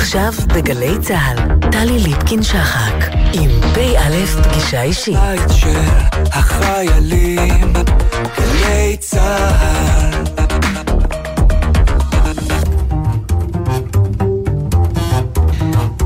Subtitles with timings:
[0.00, 5.14] עכשיו בגלי צה"ל, טלי ליפקין-שחק, עם פ"א פגישה אישית.
[5.14, 5.80] בית של
[6.32, 7.72] החיילים,
[8.38, 10.24] גלי צה"ל.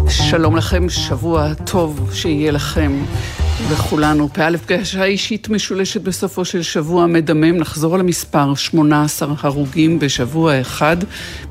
[0.09, 2.93] שלום לכם, שבוע טוב שיהיה לכם.
[3.69, 4.29] וכולנו.
[4.33, 7.57] פ"א פגשה אישית משולשת בסופו של שבוע מדמם.
[7.57, 10.97] נחזור על המספר, 18 הרוגים בשבוע אחד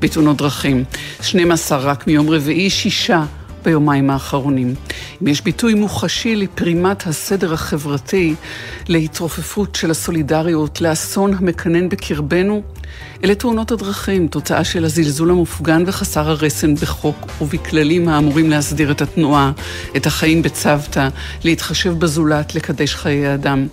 [0.00, 0.84] בתאונות דרכים.
[1.22, 3.24] 12 רק מיום רביעי, שישה
[3.64, 4.74] ביומיים האחרונים.
[5.22, 8.34] אם יש ביטוי מוחשי לפרימת הסדר החברתי,
[8.88, 12.62] להתרופפות של הסולידריות, לאסון המקנן בקרבנו,
[13.24, 19.52] אלה תאונות הדרכים, תוצאה של הזלזול המופגן וחסר הרסן בחוק ובכללים האמורים להסדיר את התנועה,
[19.96, 21.08] את החיים בצוותא,
[21.44, 23.66] להתחשב בזולת, לקדש חיי אדם.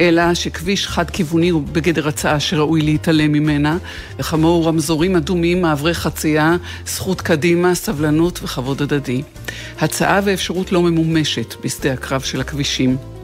[0.00, 3.78] אלא שכביש חד-כיווני הוא בגדר הצעה שראוי להתעלם ממנה,
[4.18, 9.22] וכמוהו רמזורים אדומים, מעברי חצייה, זכות קדימה, סבלנות וכבוד הדדי.
[9.78, 13.19] הצעה ואפשרות לא ממומשת בשדה הקרב של הכבישים.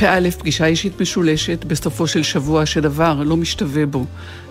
[0.00, 4.04] פא', פגישה אישית משולשת בסופו של שבוע שדבר לא משתווה בו,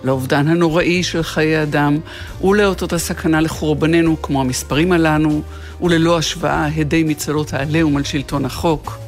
[0.04, 1.98] לאובדן הנוראי של חיי אדם
[2.44, 5.42] ולאותות הסכנה לחורבננו כמו המספרים הללו,
[5.82, 8.98] וללא השוואה הדי מצלות העליהום על שלטון החוק.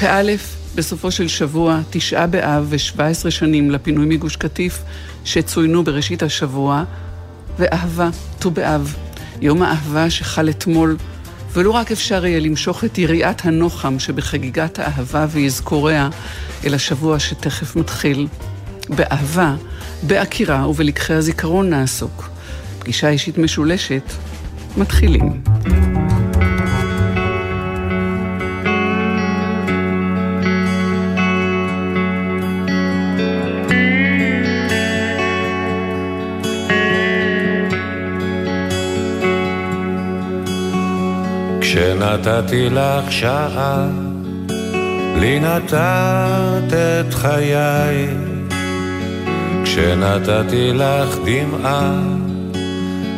[0.00, 0.22] פא',
[0.74, 4.82] בסופו של שבוע, תשעה באב ו-17 שנים לפינוי מגוש קטיף
[5.24, 6.84] שצוינו בראשית השבוע,
[7.58, 8.96] ואהבה, ט"ו באב,
[9.40, 10.96] יום האהבה שחל אתמול
[11.52, 16.08] ולו רק אפשר יהיה למשוך את יריעת הנוחם שבחגיגת האהבה ואזכוריה
[16.64, 18.28] אל השבוע שתכף מתחיל.
[18.88, 19.54] באהבה,
[20.02, 22.30] בעקירה ובלקחי הזיכרון נעסוק.
[22.78, 24.02] פגישה אישית משולשת,
[24.76, 25.42] מתחילים.
[42.00, 43.86] כשנתתי לך שעה,
[45.16, 48.06] לי נתת את חיי.
[49.64, 51.92] כשנתתי לך דמעה,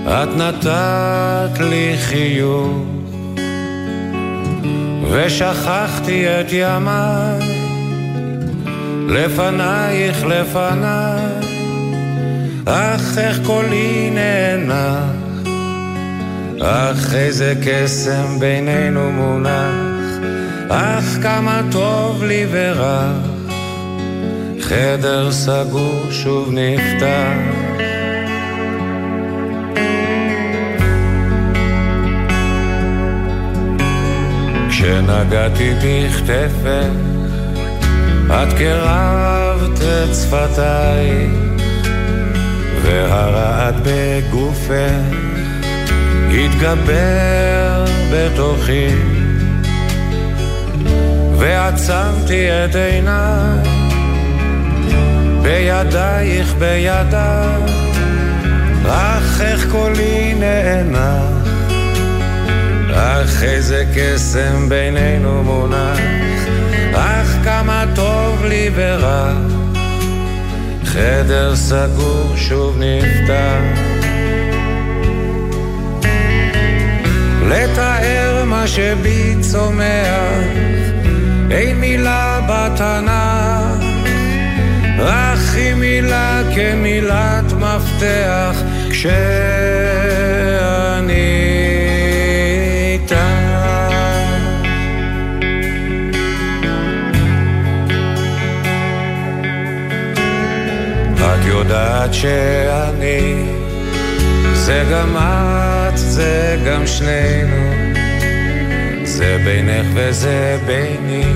[0.07, 2.85] את נתת לי חיוך.
[5.11, 7.39] ושכחתי את ימיי,
[9.09, 11.27] לפנייך לפניי,
[12.67, 15.22] אך איך קולי נאנח.
[16.65, 20.27] אך איזה קסם בינינו מונח,
[20.69, 23.17] אך כמה טוב לי ורח,
[24.61, 27.63] חדר סגור שוב נפתח.
[34.69, 36.93] כשנגעתי בכתפך,
[38.27, 41.29] את קרבת את שפתיי,
[42.83, 45.22] והרעד בגופך
[46.45, 48.89] התגבר בתוכי
[51.39, 53.59] ועצמתי את עיניי
[55.43, 57.63] בידייך בידיי
[58.89, 61.49] אך איך קולי נאנח
[62.95, 65.99] אך איזה קסם בינינו מונח
[66.95, 69.33] אך כמה טוב לי ורע
[70.85, 73.82] חדר סגור שוב נפתח
[77.53, 80.45] לתאר מה שבי צומח,
[81.51, 83.85] אין מילה בתנ"ך,
[84.99, 88.63] רק היא מילה כמילת מפתח,
[91.11, 91.33] איתה.
[101.19, 103.45] את יודעת שאני
[104.53, 107.73] זה גם את, זה גם שנינו,
[109.05, 111.33] זה בינך וזה ביני,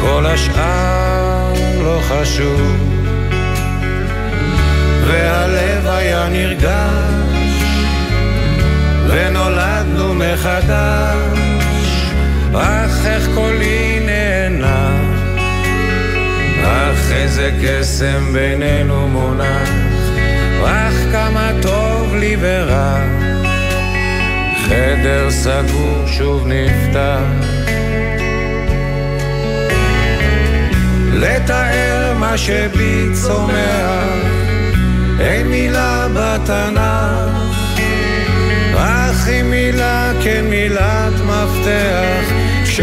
[0.00, 1.52] כל השאר
[1.82, 2.76] לא חשוב.
[5.06, 7.62] והלב היה נרגש,
[9.08, 11.38] ונולדנו מחדש,
[12.54, 15.00] אך איך קולי נהנה,
[16.62, 19.68] אך איזה קסם בינינו מונח.
[20.66, 22.98] אך כמה טוב לי ורע,
[24.74, 27.46] חדר סגור שוב נפתח.
[31.12, 34.08] לתאר מה שבי צומח,
[35.20, 37.54] אין מילה בתנ"ך,
[38.76, 42.32] אך היא מילה כמילת מפתח,
[42.64, 42.80] כש...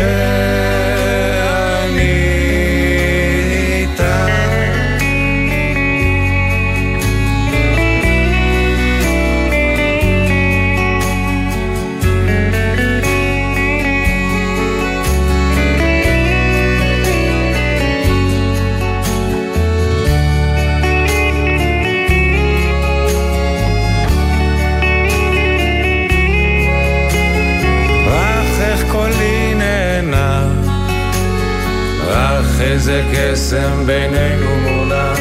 [32.81, 35.19] איזה קסם בינינו מונח,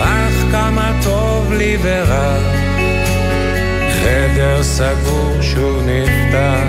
[0.00, 2.38] אך כמה טוב לי ורע.
[4.02, 6.68] חדר סגור שוב נפתח.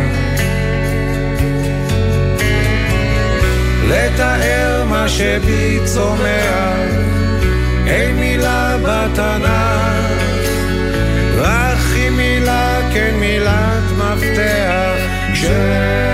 [3.88, 6.80] לתאר מה שבי צומח,
[7.88, 10.14] אין מילה בתנ"ך,
[11.38, 14.96] רק היא מילה כן מילת מפתח,
[15.34, 16.09] כשאני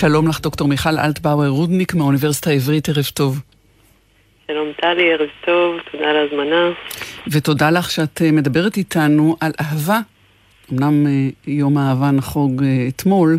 [0.00, 3.40] שלום לך, דוקטור מיכל אלטבאואר רודניק מהאוניברסיטה העברית, ערב טוב.
[4.46, 6.70] שלום טלי, ערב טוב, תודה על ההזמנה.
[7.30, 10.00] ותודה לך שאת אה, מדברת איתנו על אהבה.
[10.72, 13.38] אמנם אה, יום האהבה נחוג אה, אתמול,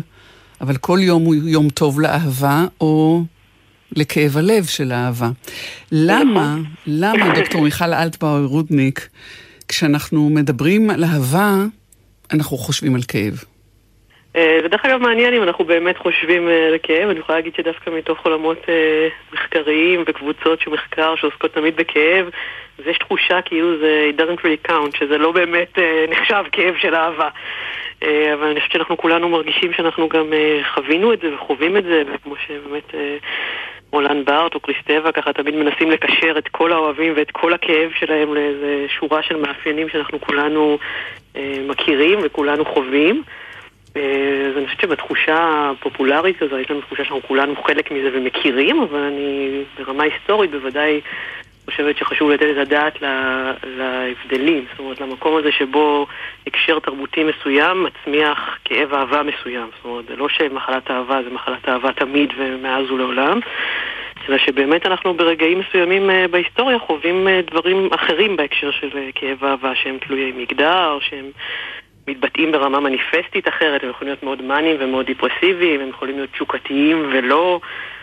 [0.60, 3.22] אבל כל יום הוא יום טוב לאהבה, או
[3.96, 5.30] לכאב הלב של האהבה.
[5.92, 6.56] למה,
[6.86, 9.08] למה, דוקטור מיכל אלטבאואר רודניק,
[9.68, 11.64] כשאנחנו מדברים על אהבה,
[12.32, 13.44] אנחנו חושבים על כאב?
[14.38, 18.26] אה, ודרך אגב מעניין אם אנחנו באמת חושבים אה, לכאב, אני יכולה להגיד שדווקא מתוך
[18.26, 22.26] עולמות אה, מחקריים וקבוצות של מחקר שעוסקות תמיד בכאב,
[22.78, 26.94] אז יש תחושה כאילו זה it doesn't really count, שזה לא באמת נחשב כאב של
[26.94, 27.28] אהבה.
[28.02, 30.32] אבל אני חושבת שאנחנו כולנו מרגישים שאנחנו גם
[30.74, 32.94] חווינו את זה וחווים את זה, וכמו שבאמת
[33.92, 38.34] רולן בארט או קריסטבה ככה תמיד מנסים לקשר את כל האוהבים ואת כל הכאב שלהם
[38.34, 40.78] לאיזה שורה של מאפיינים שאנחנו כולנו
[41.68, 43.22] מכירים וכולנו חווים.
[44.50, 48.98] אז אני חושבת שבתחושה הפופולרית הזו, יש לנו תחושה שאנחנו כולנו חלק מזה ומכירים, אבל
[48.98, 51.00] אני ברמה היסטורית בוודאי
[51.70, 52.98] חושבת שחשוב לתת את הדעת
[53.76, 56.06] להבדלים, זאת אומרת למקום הזה שבו
[56.46, 61.68] הקשר תרבותי מסוים מצמיח כאב אהבה מסוים, זאת אומרת זה לא שמחלת אהבה זה מחלת
[61.68, 63.40] אהבה תמיד ומאז ולעולם,
[64.28, 69.44] אלא שבאמת אנחנו ברגעים מסוימים אה, בהיסטוריה חווים אה, דברים אחרים בהקשר של אה, כאב
[69.44, 71.30] אהבה שהם תלויי מגדר, שהם
[72.08, 76.96] מתבטאים ברמה מניפסטית אחרת, הם יכולים להיות מאוד מאניים ומאוד דיפרסיביים, הם יכולים להיות תשוקתיים
[77.12, 77.60] ולא...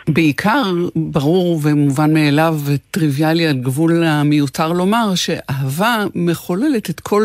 [0.07, 0.63] בעיקר
[0.95, 7.23] ברור ומובן מאליו וטריוויאלי על גבול המיותר לומר שאהבה מחוללת את כל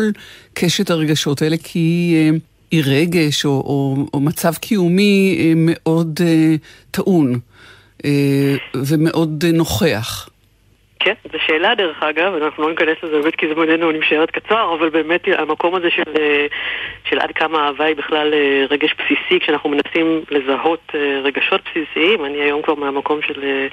[0.53, 2.31] קשת הרגשות האלה כי היא,
[2.71, 7.39] היא רגש או, או, או מצב קיומי אה, מאוד uh, טעון
[8.75, 10.29] ומאוד נוכח.
[11.03, 14.89] כן, זו שאלה דרך אגב, אנחנו לא ניכנס לזה באמת כי זמננו נמשארת קצר, אבל
[14.89, 16.47] באמת המקום הזה של, אה,
[17.03, 22.25] של עד כמה אהבה היא בכלל אה, רגש בסיסי, כשאנחנו מנסים לזהות אה, רגשות בסיסיים,
[22.25, 23.67] אני היום כבר מהמקום של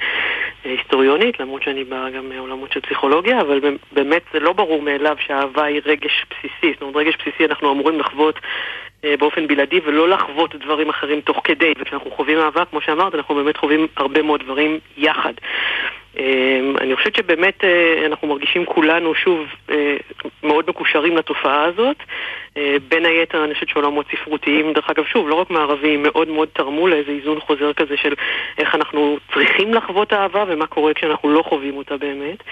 [0.63, 3.59] היסטוריונית, למרות שאני באה גם מעולמות של פסיכולוגיה, אבל
[3.91, 7.99] באמת זה לא ברור מאליו שהאהבה היא רגש בסיסי, זאת אומרת רגש בסיסי אנחנו אמורים
[7.99, 8.39] לחוות
[9.03, 13.57] באופן בלעדי ולא לחוות דברים אחרים תוך כדי, וכשאנחנו חווים אהבה, כמו שאמרת, אנחנו באמת
[13.57, 15.33] חווים הרבה מאוד דברים יחד.
[16.17, 19.97] אמ, אני חושבת שבאמת אה, אנחנו מרגישים כולנו, שוב, אה,
[20.43, 21.97] מאוד מקושרים לתופעה הזאת.
[22.57, 26.49] אה, בין היתר, אני חושבת שעולמות ספרותיים, דרך אגב, שוב, לא רק מערביים, מאוד מאוד
[26.53, 28.13] תרמו לאיזה איזון חוזר כזה של
[28.57, 32.43] איך אנחנו צריכים לחוות אהבה ומה קורה כשאנחנו לא חווים אותה באמת.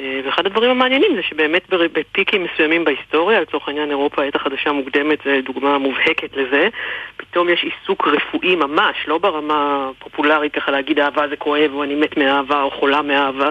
[0.00, 5.18] אה, ואחד הדברים המעניינים זה שבאמת בפיקים מסוימים בהיסטוריה, לצורך העניין אירופה העת החדשה מוקדמת
[5.24, 6.68] זה דוגמה מובהקת לזה,
[7.16, 11.94] פתאום יש עיסוק רפואי ממש, לא ברמה פופולרית ככה להגיד אהבה זה כואב או אני
[11.94, 13.50] מת מאהבה או חולה מאהבה,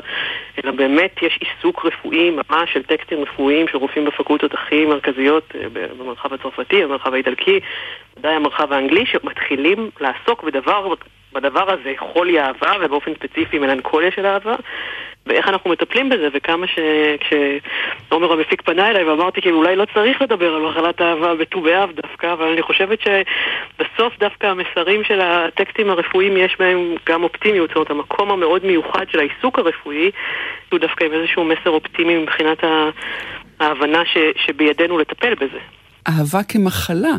[0.63, 5.67] אלא באמת יש עיסוק רפואי ממש של טקסטים רפואיים של רופאים בפקולטות הכי מרכזיות אה,
[5.97, 7.59] במרחב הצרפתי, במרחב האיטלקי,
[8.17, 10.93] ודאי המרחב האנגלי, שמתחילים לעסוק בדבר,
[11.33, 14.55] בדבר הזה, חולי אהבה ובאופן ספציפי מלנכוליה של אהבה.
[15.27, 16.79] ואיך אנחנו מטפלים בזה, וכמה ש...
[17.19, 21.91] כשעומר המפיק פנה אליי ואמרתי כאילו אולי לא צריך לדבר על מחלת אהבה בט"ו באב
[21.91, 27.75] דווקא, אבל אני חושבת שבסוף דווקא המסרים של הטקסטים הרפואיים יש בהם גם אופטימיות, זאת
[27.75, 30.11] אומרת המקום המאוד מיוחד של העיסוק הרפואי
[30.71, 32.57] הוא דווקא עם איזשהו מסר אופטימי מבחינת
[33.59, 34.17] ההבנה ש...
[34.45, 35.59] שבידינו לטפל בזה.
[36.07, 37.15] אהבה כמחלה,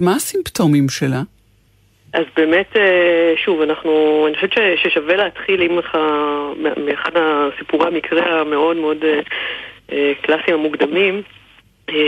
[0.00, 1.22] מה הסימפטומים שלה?
[2.12, 5.98] אז באמת, אה, שוב, אנחנו, אני חושבת ששווה להתחיל עם לך,
[6.76, 9.20] מאחד הסיפורי המקרה המאוד מאוד אה,
[9.92, 11.22] אה, קלאסיים המוקדמים,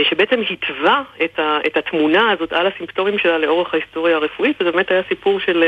[0.09, 4.91] שבעצם התווה את, ה, את התמונה הזאת על הסימפטומים שלה לאורך ההיסטוריה הרפואית, וזה באמת
[4.91, 5.63] היה סיפור של,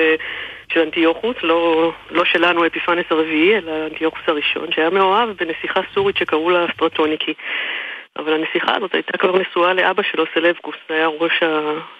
[0.73, 6.49] של אנטיוכוס, לא, לא שלנו אפיפנס הרביעי, אלא אנטיוכוס הראשון, שהיה מאוהב בנסיכה סורית שקראו
[6.49, 7.33] לה סטרטוניקי.
[8.17, 11.43] אבל הנסיכה הזאת הייתה כבר נשואה לאבא שלו, סלווקוס, זה היה ראש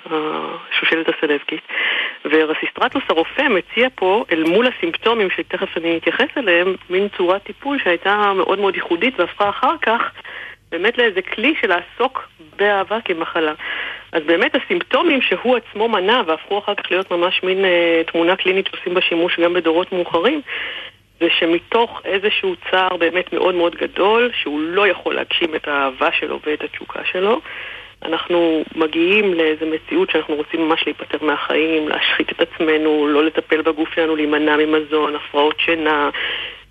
[0.06, 1.62] השושלת הסלווקית.
[2.26, 8.34] וארסיסטרטוס הרופא מציע פה, אל מול הסימפטומים שתכף אני אתייחס אליהם, מין צורת טיפול שהייתה
[8.36, 10.12] מאוד מאוד ייחודית והפכה אחר כך
[10.72, 13.54] באמת לאיזה כלי של לעסוק באהבה כמחלה.
[14.12, 18.68] אז באמת הסימפטומים שהוא עצמו מנה והפכו אחר כך להיות ממש מין אה, תמונה קלינית
[18.68, 20.42] שעושים בה שימוש גם בדורות מאוחרים,
[21.20, 26.40] זה שמתוך איזשהו צער באמת מאוד מאוד גדול, שהוא לא יכול להגשים את האהבה שלו
[26.46, 27.42] ואת התשוקה שלו,
[28.06, 33.94] אנחנו מגיעים לאיזו מציאות שאנחנו רוצים ממש להיפטר מהחיים, להשחית את עצמנו, לא לטפל בגוף
[33.96, 36.10] שלנו, להימנע ממזון, הפרעות שינה,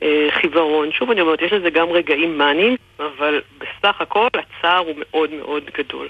[0.02, 0.92] אה, חיוורון.
[0.92, 5.70] שוב אני אומרת, יש לזה גם רגעים מאניים, אבל בסך הכל הצער הוא מאוד מאוד
[5.78, 6.08] גדול.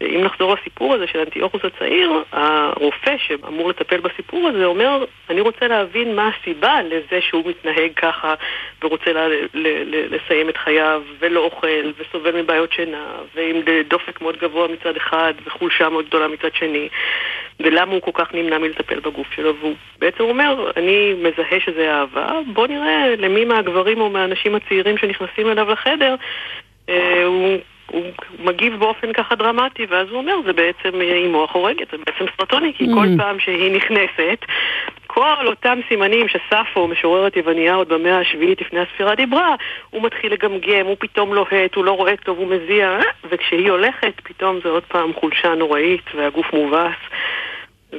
[0.00, 5.68] ואם נחזור לסיפור הזה של אנטיוכוס הצעיר, הרופא שאמור לטפל בסיפור הזה אומר, אני רוצה
[5.68, 8.34] להבין מה הסיבה לזה שהוא מתנהג ככה
[8.82, 13.56] ורוצה ל- ל- ל- לסיים את חייו ולא אוכל וסובל מבעיות שינה ועם
[13.88, 16.88] דופק מאוד גבוה מצד אחד וחולשה מאוד גדולה מצד שני
[17.60, 19.56] ולמה הוא כל כך נמנע מלטפל בגוף שלו?
[19.56, 25.50] והוא בעצם אומר, אני מזהה שזה אהבה, בוא נראה למי מהגברים או מהאנשים הצעירים שנכנסים
[25.50, 26.14] אליו לחדר
[26.88, 28.04] אה, הוא הוא
[28.38, 32.86] מגיב באופן ככה דרמטי, ואז הוא אומר, זה בעצם אימו החורגת, זה בעצם סרטוני, כי
[32.94, 33.18] כל mm.
[33.18, 34.44] פעם שהיא נכנסת,
[35.06, 39.54] כל אותם סימנים שספו, משוררת יווניה עוד במאה השביעית לפני הספירה דיברה,
[39.90, 42.98] הוא מתחיל לגמגם, הוא פתאום לוהט, הוא לא רואה טוב, הוא מזיע,
[43.30, 46.98] וכשהיא הולכת, פתאום זה עוד פעם חולשה נוראית והגוף מובס.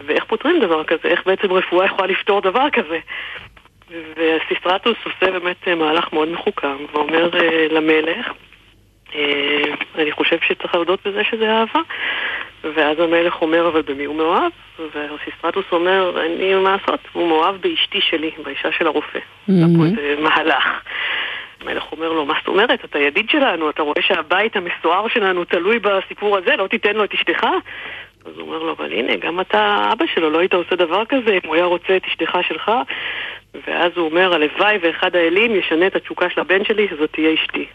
[0.05, 1.07] ואיך פותרים דבר כזה?
[1.07, 2.99] איך בעצם רפואה יכולה לפתור דבר כזה?
[3.89, 7.29] והסיסטרטוס עושה באמת מהלך מאוד מחוכם, ואומר
[7.69, 8.33] למלך, אה,
[9.95, 11.79] אני חושב שצריך להודות בזה שזה אהבה.
[12.75, 14.51] ואז המלך אומר, אבל במי הוא מאוהב?
[14.79, 19.19] והסיסטרטוס אומר, אין לי מה לעשות, הוא מאוהב באשתי שלי, באישה של הרופא.
[19.47, 20.81] זה פה איזה מהלך.
[21.61, 22.85] המלך אומר לו, מה זאת אומרת?
[22.85, 27.13] אתה ידיד שלנו, אתה רואה שהבית המסוער שלנו תלוי בסיפור הזה, לא תיתן לו את
[27.13, 27.43] אשתך?
[28.25, 31.33] אז הוא אומר לו, אבל הנה, גם אתה אבא שלו, לא היית עושה דבר כזה
[31.33, 32.71] אם הוא היה רוצה את אשתך שלך?
[33.67, 37.65] ואז הוא אומר, הלוואי ואחד האלים ישנה את התשוקה של הבן שלי, שזאת תהיה אשתי.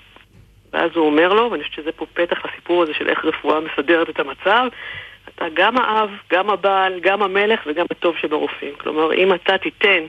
[0.72, 4.08] ואז הוא אומר לו, ואני חושבת שזה פה פתח לסיפור הזה של איך רפואה מסדרת
[4.08, 4.66] את המצב,
[5.34, 8.74] אתה גם האב, גם הבעל, גם המלך וגם הטוב שברופאים.
[8.78, 10.04] כלומר, אם אתה תיתן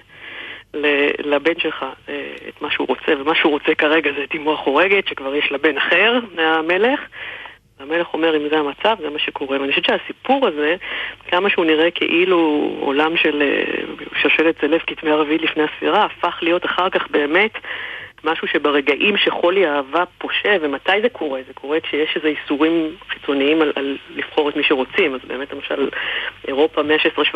[1.24, 5.08] לבן שלך אה, את מה שהוא רוצה, ומה שהוא רוצה כרגע זה את אמו החורגת,
[5.08, 7.00] שכבר יש לה בן אחר מהמלך,
[7.80, 9.62] המלך אומר, אם זה המצב, זה מה שקורה.
[9.62, 10.76] ואני חושבת שהסיפור הזה,
[11.28, 13.64] כמה שהוא נראה כאילו עולם של אה,
[14.22, 17.52] שושלת צלף כתמי ערבית לפני הספירה, הפך להיות אחר כך באמת
[18.24, 21.42] משהו שברגעים שחולי אהבה פושה, ומתי זה קורה?
[21.48, 25.90] זה קורה כשיש איזה איסורים חיצוניים על, על לבחור את מי שרוצים, אז באמת למשל
[26.48, 26.82] אירופה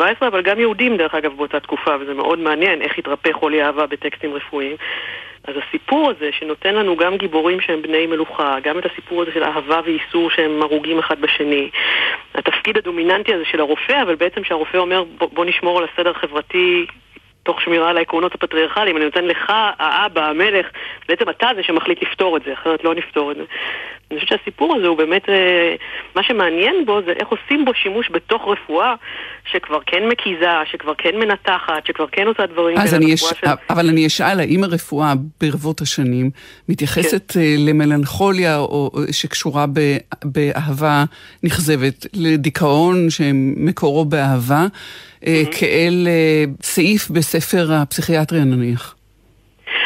[0.20, 4.34] אבל גם יהודים דרך אגב באותה תקופה, וזה מאוד מעניין איך התרפא חולי אהבה בטקסטים
[4.34, 4.76] רפואיים.
[5.44, 9.44] אז הסיפור הזה שנותן לנו גם גיבורים שהם בני מלוכה, גם את הסיפור הזה של
[9.44, 11.70] אהבה ואיסור שהם הרוגים אחד בשני,
[12.34, 16.86] התפקיד הדומיננטי הזה של הרופא, אבל בעצם שהרופא אומר בוא, בוא נשמור על הסדר החברתי
[17.46, 20.66] תוך שמירה על העקרונות הפטריארכליים, אני נותן לך, האבא, המלך,
[21.08, 23.42] בעצם אתה זה שמחליט לפתור את זה, אחרת לא נפתור את זה.
[24.10, 25.74] אני חושבת שהסיפור הזה הוא באמת, אה,
[26.14, 28.94] מה שמעניין בו זה איך עושים בו שימוש בתוך רפואה
[29.52, 33.20] שכבר כן מקיזה, שכבר כן מנתחת, שכבר כן עושה דברים אז אני יש...
[33.20, 33.46] של...
[33.70, 36.30] אבל אני אשאל, האם הרפואה ברבות השנים
[36.68, 37.40] מתייחסת כן.
[37.40, 39.80] אה, למלנכוליה או, שקשורה ב,
[40.24, 41.04] באהבה
[41.42, 44.66] נכזבת, לדיכאון שמקורו באהבה.
[45.58, 46.08] כאל
[46.62, 48.96] סעיף בספר הפסיכיאטריה נניח?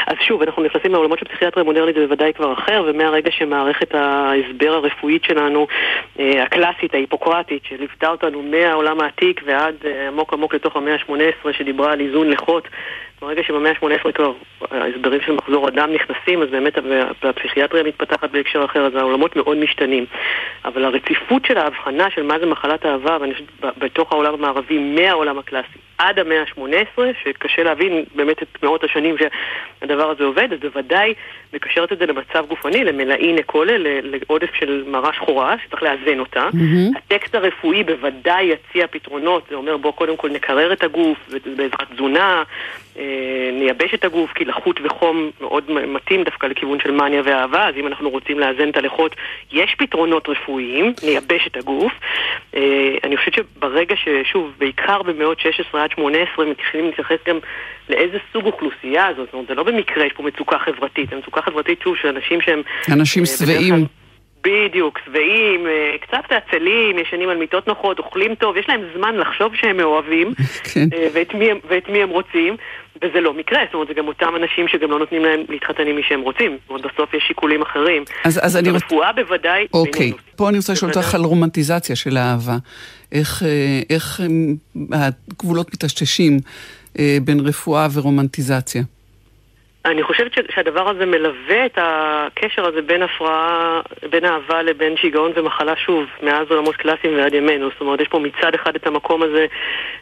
[0.06, 4.72] אז שוב, אנחנו נכנסים לעולמות של פסיכיאטריה מודרנית זה בוודאי כבר אחר, ומהרגע שמערכת ההסבר
[4.72, 5.66] הרפואית שלנו,
[6.20, 11.92] אה, הקלאסית, ההיפוקרטית, שליוותה אותנו מהעולם העתיק ועד אה, עמוק עמוק לתוך המאה ה-18, שדיברה
[11.92, 12.68] על איזון לחות,
[13.20, 14.32] ברגע שבמאה ה-18 כבר
[14.70, 16.72] ההסברים של מחזור אדם נכנסים, אז באמת
[17.22, 20.06] הפסיכיאטריה מתפתחת בהקשר אחר, אז העולמות מאוד משתנים.
[20.64, 25.38] אבל הרציפות של ההבחנה של מה זה מחלת אהבה, ואני חושבת בתוך העולם המערבי, מהעולם
[25.38, 31.14] הקלאסי עד המאה ה-18, שקשה להבין באמת את מאות השנים שהדבר הזה עובד, אז בוודאי
[31.52, 33.72] מקשרת את זה למצב גופני, למלאי נקולה,
[34.02, 36.48] לעודף של מרה שחורה, שצריך לאזן אותה.
[36.52, 36.98] Mm-hmm.
[36.98, 41.18] הטקסט הרפואי בוודאי יציע פתרונות, זה אומר בוא קודם כל נקרר את הגוף,
[41.56, 42.42] בעזרת תזונה,
[42.98, 43.09] אה,
[43.52, 47.86] נייבש את הגוף, כי לחות וחום מאוד מתאים דווקא לכיוון של מניה ואהבה, אז אם
[47.86, 49.16] אנחנו רוצים לאזן את הלחות,
[49.52, 51.92] יש פתרונות רפואיים, נייבש את הגוף.
[52.54, 57.38] אה, אני חושבת שברגע ששוב, בעיקר במאות 16 עד 18, מתחילים להתייחס גם
[57.88, 61.42] לאיזה סוג אוכלוסייה הזאת, זאת אומרת, זה לא במקרה יש פה מצוקה חברתית, זו מצוקה
[61.42, 62.62] חברתית, שוב, של אנשים שהם...
[62.92, 63.99] אנשים אה, שבעים.
[64.44, 65.66] בדיוק, שבעים,
[66.00, 70.34] קצת עצלים, ישנים על מיטות נוחות, אוכלים טוב, יש להם זמן לחשוב שהם מאוהבים,
[70.72, 70.88] כן.
[71.12, 72.56] ואת, מי, ואת מי הם רוצים,
[73.02, 75.96] וזה לא מקרה, זאת אומרת, זה גם אותם אנשים שגם לא נותנים להם להתחתן עם
[75.96, 76.58] מי שהם רוצים.
[76.60, 78.04] זאת אומרת, בסוף יש שיקולים אחרים.
[78.24, 78.86] אז, אז אני רוצה...
[78.86, 79.66] רפואה בוודאי...
[79.74, 80.16] אוקיי, בינינו.
[80.36, 82.56] פה אני רוצה לשאול אותך על רומנטיזציה של האהבה.
[83.12, 84.20] איך, אה, איך
[84.92, 86.38] הגבולות מטשטשים
[86.98, 88.82] אה, בין רפואה ורומנטיזציה?
[89.84, 95.76] אני חושבת שהדבר הזה מלווה את הקשר הזה בין הפרעה, בין אהבה לבין שיגעון ומחלה
[95.76, 97.68] שוב, מאז עולמות קלאסיים ועד ימינו.
[97.70, 99.46] זאת אומרת, יש פה מצד אחד את המקום הזה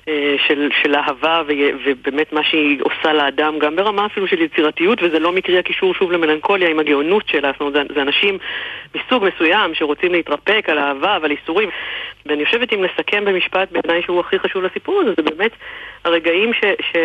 [0.08, 1.52] אה, של, של אהבה ו,
[1.85, 6.12] ובאמת מה שהיא עושה לאדם, גם ברמה אפילו של יצירתיות, וזה לא מקרי הקישור שוב
[6.12, 7.50] למלנכוליה עם הגאונות שלה.
[7.52, 8.38] זאת אומרת, זה, זה אנשים
[8.94, 11.70] מסוג מסוים שרוצים להתרפק על אהבה ועל איסורים.
[12.26, 15.52] ואני חושבת אם נסכם במשפט בעיניי שהוא הכי חשוב לסיפור הזה, זה באמת
[16.04, 16.61] הרגעים ש...
[16.80, 16.97] ש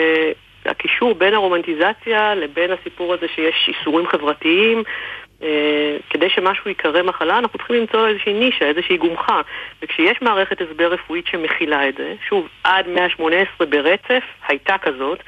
[0.65, 4.83] הקישור בין הרומנטיזציה לבין הסיפור הזה שיש איסורים חברתיים,
[5.43, 9.41] אה, כדי שמשהו ייקרא מחלה, אנחנו צריכים למצוא איזושהי נישה, איזושהי גומחה.
[9.81, 15.19] וכשיש מערכת הסבר רפואית שמכילה את זה, שוב, עד 118 ברצף הייתה כזאת,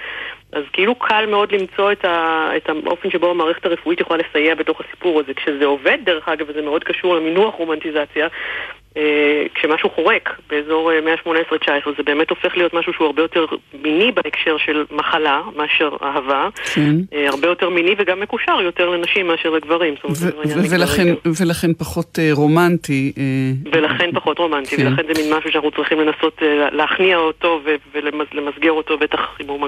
[0.51, 4.82] אז כאילו קל מאוד למצוא את, ה, את האופן שבו המערכת הרפואית יכולה לסייע בתוך
[4.82, 5.34] הסיפור הזה.
[5.34, 8.27] כשזה עובד, דרך אגב, וזה מאוד קשור למינוח רומנטיזציה,
[9.55, 10.91] כשמשהו חורק באזור
[11.25, 13.45] 118-19, אה, זה באמת הופך להיות משהו שהוא הרבה יותר
[13.83, 16.49] מיני בהקשר של מחלה מאשר אהבה.
[16.73, 16.95] כן.
[17.13, 19.95] אה, הרבה יותר מיני וגם מקושר יותר לנשים מאשר לגברים.
[20.71, 23.13] ולכן, ולכן פחות רומנטי.
[23.71, 24.87] ולכן פחות רומנטי, כן.
[24.87, 27.61] ולכן זה מין משהו שאנחנו צריכים לנסות להכניע אותו
[28.33, 29.67] ולמסגר אותו, בטח אם הוא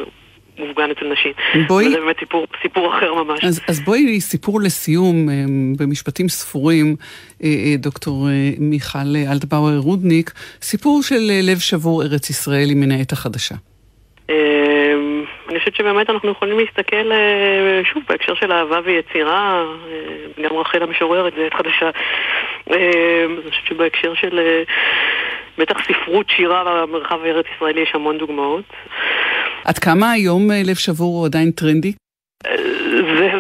[0.60, 1.32] מופגן אצל נשים.
[1.68, 1.88] בואי...
[1.88, 3.44] וזה באמת סיפור, סיפור אחר ממש.
[3.44, 5.34] אז, אז בואי סיפור לסיום, אה,
[5.80, 6.96] במשפטים ספורים,
[7.44, 8.28] אה, אה, דוקטור
[8.60, 13.56] מיכל אלטבאואר רודניק, סיפור של לב שבור ארץ ישראל עם מנהלת החדשה.
[15.50, 17.12] אני חושבת שבאמת אנחנו יכולים להסתכל,
[17.84, 19.66] שוב, בהקשר של אהבה ויצירה,
[20.44, 21.90] גם רחל המשוררת, זה חדשה.
[22.70, 24.40] אני חושבת שבהקשר של...
[25.58, 28.74] בטח ספרות שירה במרחב הארץ ישראלי יש המון דוגמאות.
[29.66, 31.94] עד כמה היום אה, לב שבור הוא עדיין טרנדי?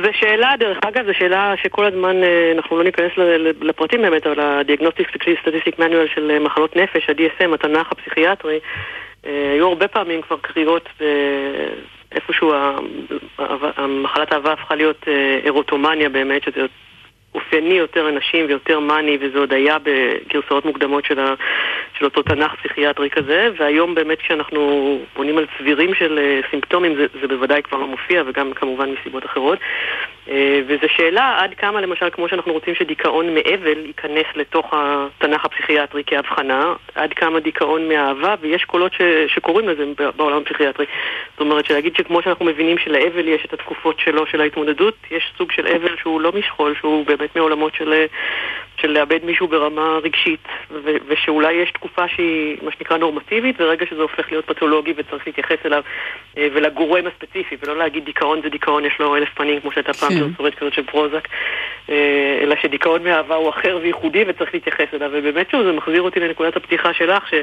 [0.03, 3.11] זו שאלה, דרך אגב, זו שאלה שכל הזמן, אה, אנחנו לא ניכנס
[3.61, 8.59] לפרטים באמת, אבל ה-Diagnostic Statistic Manual של אה, מחלות נפש, ה-DSM, התנ"ך הפסיכיאטרי,
[9.23, 10.89] היו הרבה פעמים כבר קריאות
[12.11, 12.53] איפשהו
[14.03, 15.05] מחלת האהבה הפכה להיות
[15.43, 16.65] אירוטומניה באמת, שזה
[17.37, 21.33] אופייני יותר לנשים ויותר מאני, וזה עוד היה בגרסאות מוקדמות של, ה,
[21.97, 27.05] של אותו תנ"ך פסיכיאטרי כזה, והיום באמת כשאנחנו בונים על צבירים של אה, סימפטומים זה,
[27.21, 29.59] זה בוודאי כבר לא מופיע, וגם כמובן מסיבות אחרות.
[30.29, 36.03] אה, וזו שאלה עד כמה למשל, כמו שאנחנו רוצים שדיכאון מאבל ייכנס לתוך התנ"ך הפסיכיאטרי
[36.07, 39.83] כהבחנה, עד כמה דיכאון מאהבה, ויש קולות ש, שקוראים לזה
[40.15, 40.85] בעולם הפסיכיאטרי.
[41.31, 45.51] זאת אומרת, שלהגיד שכמו שאנחנו מבינים שלאבל יש את התקופות שלו של ההתמודדות, יש סוג
[45.51, 48.05] של אבל שהוא לא משכול, שהוא באמת מעולמות של,
[48.81, 54.01] של לאבד מישהו ברמה רגשית, ו, ושאולי יש תקופה שהיא מה שנקרא נורמטיבית, ורגע שזה
[54.01, 55.83] הופך להיות פתולוגי וצריך להתייחס אליו
[56.37, 60.16] אה, ולגורם הספציפי, ולא להגיד דיכאון זה דיכאון, יש לו אלף פנים, כמו שהייתה פעם
[60.19, 60.59] פרסומת כן.
[60.59, 61.27] כזאת של פרוזק,
[61.89, 66.19] אה, אלא שדיכאון מאהבה הוא אחר וייחודי וצריך להתייחס אליו, ובאמת שוב, זה מחזיר אותי
[66.19, 67.33] לנקודת הפתיחה שלך, ש...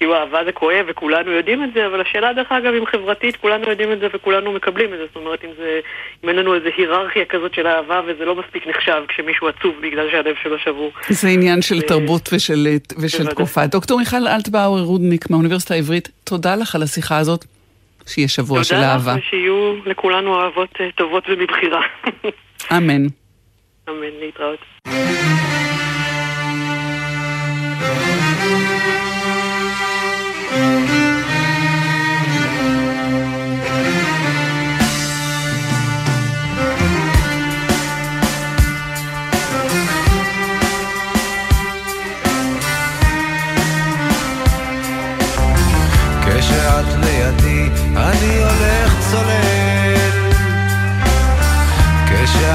[0.00, 3.70] שכאילו אהבה זה כואב וכולנו יודעים את זה, אבל השאלה דרך אגב אם חברתית כולנו
[3.70, 5.80] יודעים את זה וכולנו מקבלים את זה, זאת אומרת אם, זה,
[6.24, 10.10] אם אין לנו איזו היררכיה כזאת של אהבה וזה לא מספיק נחשב כשמישהו עצוב בגלל
[10.10, 10.92] שהלב שלו שבור.
[11.08, 12.66] זה עניין של תרבות ושל,
[13.02, 13.66] ושל תקופה.
[13.66, 17.44] דוקטור מיכל אלטבאואר רודניק מהאוניברסיטה העברית, תודה לך על השיחה הזאת.
[18.10, 18.98] שיהיה שבוע של אהבה.
[18.98, 21.80] תודה לך ושיהיו לכולנו אהבות אה, טובות ומבחירה.
[22.76, 23.06] אמן.
[23.88, 24.60] אמן, להתראות.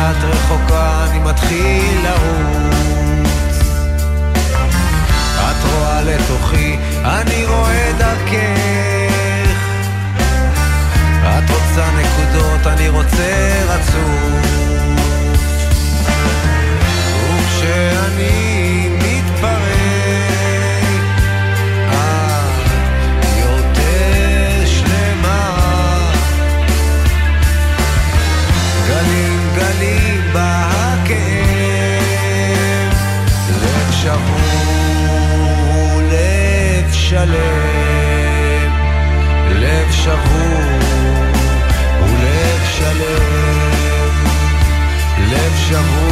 [0.06, 3.60] כשאת רחוקה אני מתחיל לרוץ.
[5.34, 9.60] את רואה לתוכי, אני רואה דרכך.
[11.24, 14.45] את רוצה נקודות, אני רוצה רצוף
[40.06, 40.62] שבור
[42.02, 44.14] ולב שלם,
[45.32, 46.05] לב שבור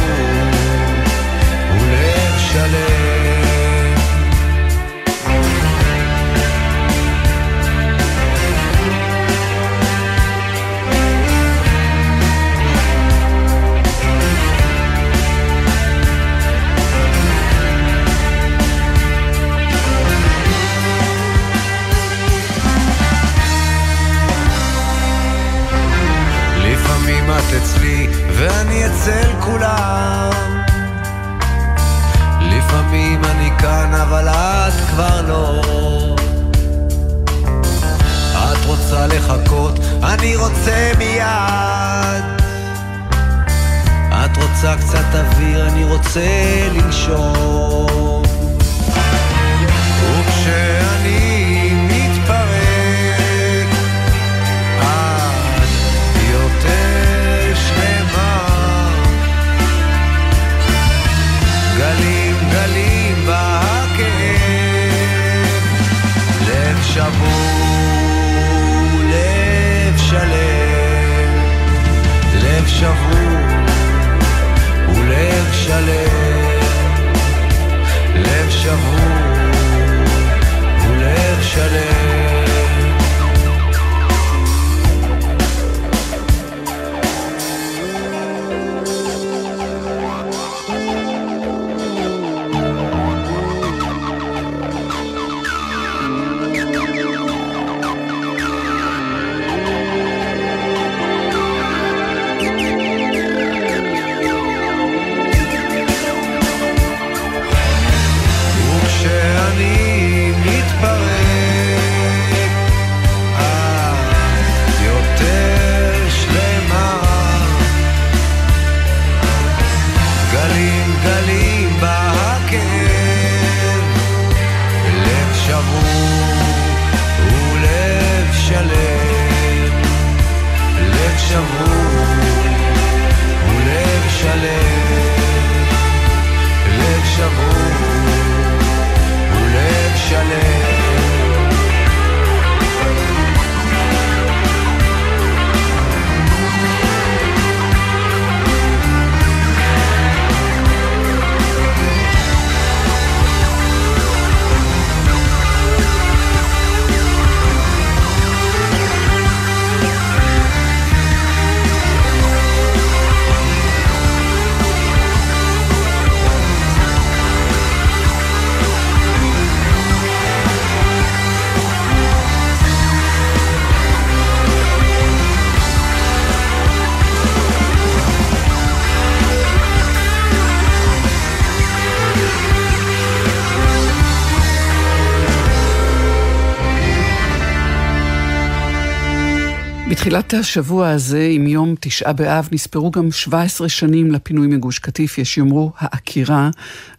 [190.14, 195.38] בתחילת השבוע הזה, עם יום תשעה באב, נספרו גם 17 שנים לפינוי מגוש קטיף, יש
[195.38, 196.50] יאמרו העקירה,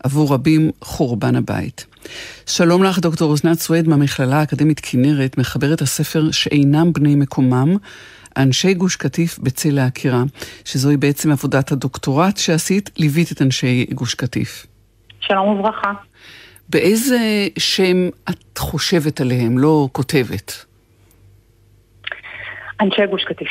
[0.05, 1.87] עבור רבים חורבן הבית.
[2.47, 7.77] שלום לך, דוקטור אוזנת סואד מהמכללה האקדמית כנרת, מחברת הספר שאינם בני מקומם,
[8.37, 10.23] אנשי גוש קטיף בצל העקירה,
[10.65, 14.67] שזוהי בעצם עבודת הדוקטורט שעשית, ליווית את אנשי גוש קטיף.
[15.21, 15.93] שלום וברכה.
[16.69, 20.65] באיזה שם את חושבת עליהם, לא כותבת?
[22.81, 23.49] אנשי גוש קטיף.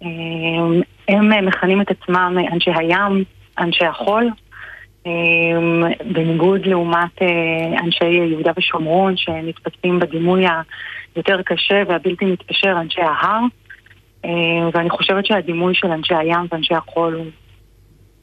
[0.00, 3.24] הם, הם מכנים את עצמם אנשי הים,
[3.58, 4.30] אנשי החול,
[5.06, 10.44] הם, בניגוד לעומת אה, אנשי יהודה ושומרון שנתפסים בדימוי
[11.16, 13.40] היותר קשה והבלתי מתפשר, אנשי ההר.
[14.24, 14.30] אה,
[14.74, 17.26] ואני חושבת שהדימוי של אנשי הים ואנשי החול הוא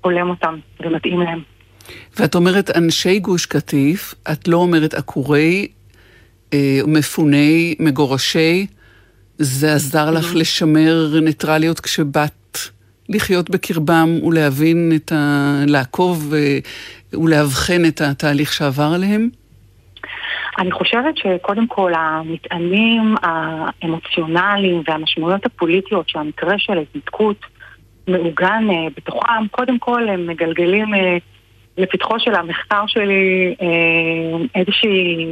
[0.02, 1.42] הולם אותם ומתאים להם.
[2.20, 5.68] ואת אומרת אנשי גוש קטיף, את לא אומרת עקורי,
[6.54, 8.68] אה, מפוני, מגורשי.
[9.42, 12.58] זה עזר לך לשמר ניטרליות כשבאת
[13.10, 15.64] לחיות בקרבם ולהבין את ה...
[15.68, 16.34] לעקוב
[17.14, 19.30] ולאבחן את התהליך שעבר עליהם?
[20.60, 27.46] אני חושבת שקודם כל המטענים האמוציונליים והמשמעויות הפוליטיות שהמקרה של ההתנתקות
[28.08, 30.88] מעוגן בתוכם, קודם כל הם מגלגלים
[31.78, 33.56] לפתחו של המחקר שלי
[34.56, 35.26] איזושהי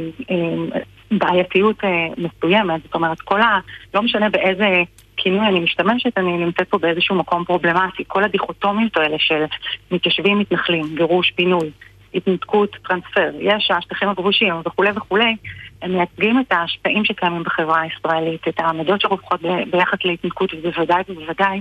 [1.10, 1.76] בעייתיות
[2.18, 3.58] מסוימת, זאת אומרת כל ה...
[3.94, 4.82] לא משנה באיזה
[5.16, 8.04] כינוי אני משתמשת, אני נמצאת פה באיזשהו מקום פרובלמטי.
[8.08, 9.44] כל הדיכוטומיות האלה של
[9.90, 11.70] מתיישבים מתנחלים, גירוש, פינוי,
[12.14, 15.36] התנתקות, טרנספר, יש השטחים הכבושים וכולי וכולי,
[15.82, 21.60] הם מייצגים את ההשפעים שקיימים בחברה הישראלית, את העמדות שרווחות ביחס להתנתקות, ובוודאי ובוודאי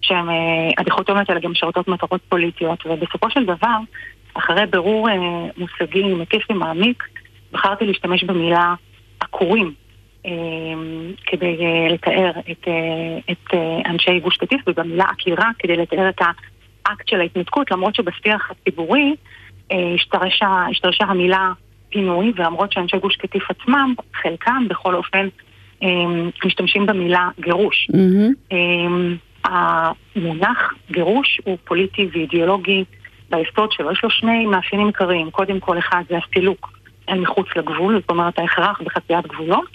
[0.00, 3.76] שהדיכוטומיות האלה גם משרתות מטרות פוליטיות, ובסופו של דבר,
[4.34, 5.08] אחרי בירור
[5.56, 7.04] מושגי מקיף ומעמיק,
[7.52, 8.74] בחרתי להשתמש במילה
[9.20, 9.72] עקורים
[11.26, 11.56] כדי
[11.90, 12.68] לתאר את,
[13.30, 13.54] את
[13.86, 16.20] אנשי גוש קטיף ובמילה עקירה כדי לתאר את
[16.86, 19.14] האקט של ההתנתקות למרות שבשיח הציבורי
[19.70, 21.52] השתרשה, השתרשה המילה
[21.90, 25.28] פינוי ולמרות שאנשי גוש קטיף עצמם, חלקם בכל אופן
[26.44, 27.88] משתמשים במילה גירוש.
[27.92, 28.58] Mm-hmm.
[29.44, 32.84] המונח גירוש הוא פוליטי ואידיאולוגי
[33.30, 33.92] ביסוד שלו.
[33.92, 35.30] יש לו שני מאפיינים עיקריים.
[35.30, 36.77] קודם כל, אחד זה הסילוק
[37.16, 39.68] מחוץ לגבול, זאת אומרת ההכרח בחציית גבולות.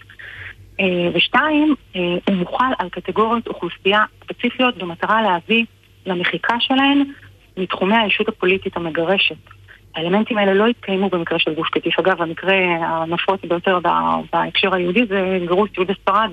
[0.79, 5.65] אה, ושתיים, אה, הוא מוחל על קטגוריות אוכלוסייה ספציפיות במטרה להביא
[6.05, 7.03] למחיקה שלהן
[7.57, 9.35] מתחומי האישות הפוליטית המגרשת.
[9.95, 11.99] האלמנטים האלה לא התקיימו במקרה של גוש קטיף.
[11.99, 13.79] אגב, המקרה הנפוץ ביותר
[14.33, 16.29] בהקשר היהודי זה גירוש יהודי ספרד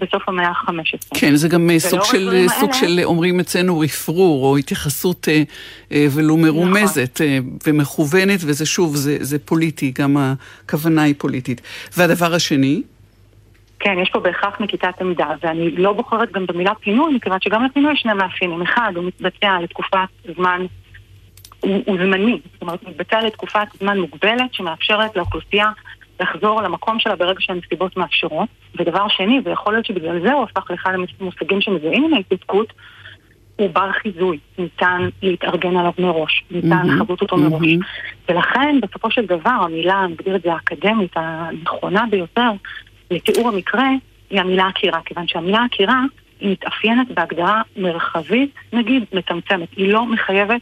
[0.00, 1.18] בסוף המאה ה-15.
[1.20, 5.42] כן, זה גם אה, סוג של, אה, סוג של, אומרים אצלנו, רפרור, או התייחסות אה,
[5.92, 7.26] אה, ולו מרומזת נכון.
[7.26, 11.60] אה, ומכוונת, וזה שוב, זה, זה פוליטי, גם הכוונה היא פוליטית.
[11.96, 12.82] והדבר השני?
[13.80, 17.92] כן, יש פה בהכרח נקיטת עמדה, ואני לא בוחרת גם במילה פינוי, מכיוון שגם לפינוי
[17.92, 18.62] יש שני מאפיינים.
[18.62, 20.66] אחד, הוא מתבצע לתקופת זמן,
[21.60, 25.70] הוא, הוא זמני, זאת אומרת, הוא מתבצע לתקופת זמן מוגבלת, שמאפשרת לאוכלוסייה
[26.20, 28.48] לחזור למקום שלה ברגע שהנסיבות מאפשרות.
[28.78, 32.72] ודבר שני, ויכול להיות שבגלל זה הוא הפך לאחד המושגים שמזהים עם ההתעסקות,
[33.56, 37.38] הוא בר חיזוי, ניתן להתארגן עליו מראש, ניתן mm-hmm, לחזות אותו mm-hmm.
[37.38, 37.66] מראש.
[38.28, 42.50] ולכן, בסופו של דבר, המילה, נגדיר את זה האקדמית, הנכונה ביותר
[43.10, 43.88] לתיאור המקרה,
[44.30, 46.02] היא המילה עקירה, כיוון שהמילה עקירה
[46.40, 49.68] היא מתאפיינת בהגדרה מרחבית, נגיד, מצמצמת.
[49.76, 50.60] היא לא מחייבת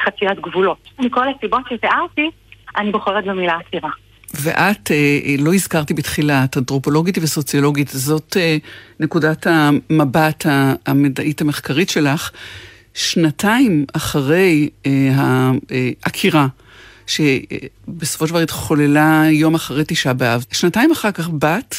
[0.00, 0.88] חציית גבולות.
[0.98, 2.30] מכל הסיבות שתיארתי,
[2.76, 3.90] אני בוחרת במילה עקירה.
[4.34, 8.56] ואת, אה, לא הזכרתי בתחילה, את אנתרופולוגית וסוציולוגית, זאת אה,
[9.00, 10.46] נקודת המבט
[10.86, 12.30] המדעית המחקרית שלך.
[12.94, 14.90] שנתיים אחרי אה,
[16.02, 16.46] העקירה,
[17.06, 21.74] שבסופו של דבר התחוללה יום אחרי תשעה באב, שנתיים אחר כך באת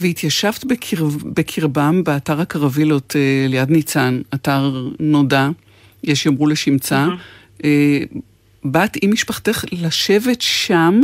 [0.00, 3.16] והתיישבת בקרב, בקרבם באתר הקרווילות
[3.48, 5.48] ליד ניצן, אתר נודע,
[6.04, 7.06] יש יאמרו לשמצה.
[7.06, 7.64] Mm-hmm.
[8.64, 11.00] באת עם משפחתך לשבת שם.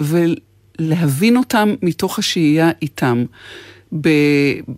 [0.00, 3.24] ולהבין אותם מתוך השהייה איתם.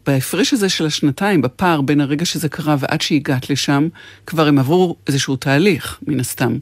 [0.06, 3.88] בהפרש הזה של השנתיים, בפער בין הרגע שזה קרה ועד שהגעת לשם,
[4.26, 6.52] כבר הם עברו איזשהו תהליך, מן הסתם.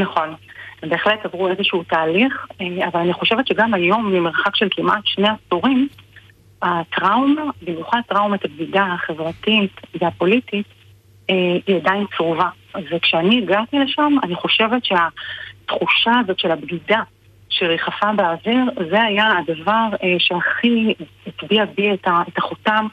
[0.00, 0.34] נכון.
[0.82, 5.28] הם בהחלט עברו איזשהו תהליך, אה, אבל אני חושבת שגם היום, ממרחק של כמעט שני
[5.28, 5.88] עשורים,
[6.62, 10.66] הטראומה, במיוחד טראומת הבגידה החברתית והפוליטית,
[11.30, 11.34] אה,
[11.66, 12.48] היא עדיין צרובה.
[12.90, 17.00] וכשאני הגעתי לשם, אני חושבת שהתחושה הזאת של הבגידה
[17.58, 20.94] שריחפה באוויר, זה היה הדבר אה, שהכי
[21.26, 22.86] הטביע בי את, ה, את החותם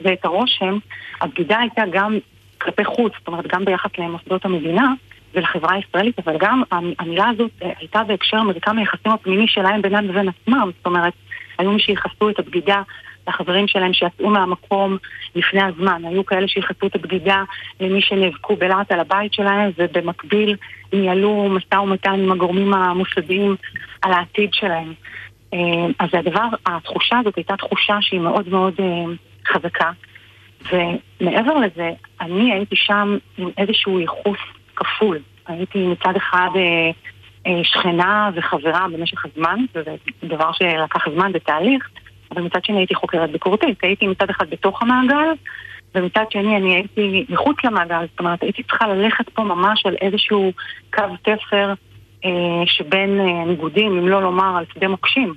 [0.00, 0.78] ואת הרושם.
[1.20, 2.18] הבגידה הייתה גם
[2.60, 4.92] כלפי חוץ, זאת אומרת גם ביחס למוסדות המדינה
[5.34, 10.28] ולחברה הישראלית, אבל גם המילה הזאת אה, הייתה בהקשר מרקם היחסים הפנימי שלהם בינם לבין
[10.28, 11.12] עצמם, זאת אומרת,
[11.58, 12.82] היו מי שייחסו את הבגידה
[13.28, 14.96] לחברים שלהם שיצאו מהמקום
[15.34, 16.02] לפני הזמן.
[16.04, 17.42] היו כאלה שייחסו את הבגידה
[17.80, 20.56] למי שנאבקו בלהט על הבית שלהם, ובמקביל
[20.92, 23.56] ניהלו משא ומתן עם הגורמים המוסדיים
[24.02, 24.92] על העתיד שלהם.
[25.54, 25.58] אה,
[25.98, 29.04] אז הדבר, התחושה הזאת הייתה תחושה שהיא מאוד מאוד אה,
[29.52, 29.90] חזקה.
[30.72, 34.38] ומעבר לזה, אני הייתי שם עם איזשהו ייחוס
[34.76, 35.18] כפול.
[35.46, 36.48] הייתי מצד אחד
[37.46, 41.88] אה, שכנה וחברה במשך הזמן, וזה דבר שלקח זמן בתהליך,
[42.30, 43.78] אבל מצד שני הייתי חוקרת ביקורתית.
[43.82, 45.32] הייתי מצד אחד בתוך המעגל,
[45.94, 50.52] ומצד שני אני הייתי מחוץ למעגל, זאת אומרת הייתי צריכה ללכת פה ממש על איזשהו
[50.94, 51.72] קו תפר
[52.24, 55.34] אה, שבין אה, ניגודים, אם לא לומר על שדה מוקשים,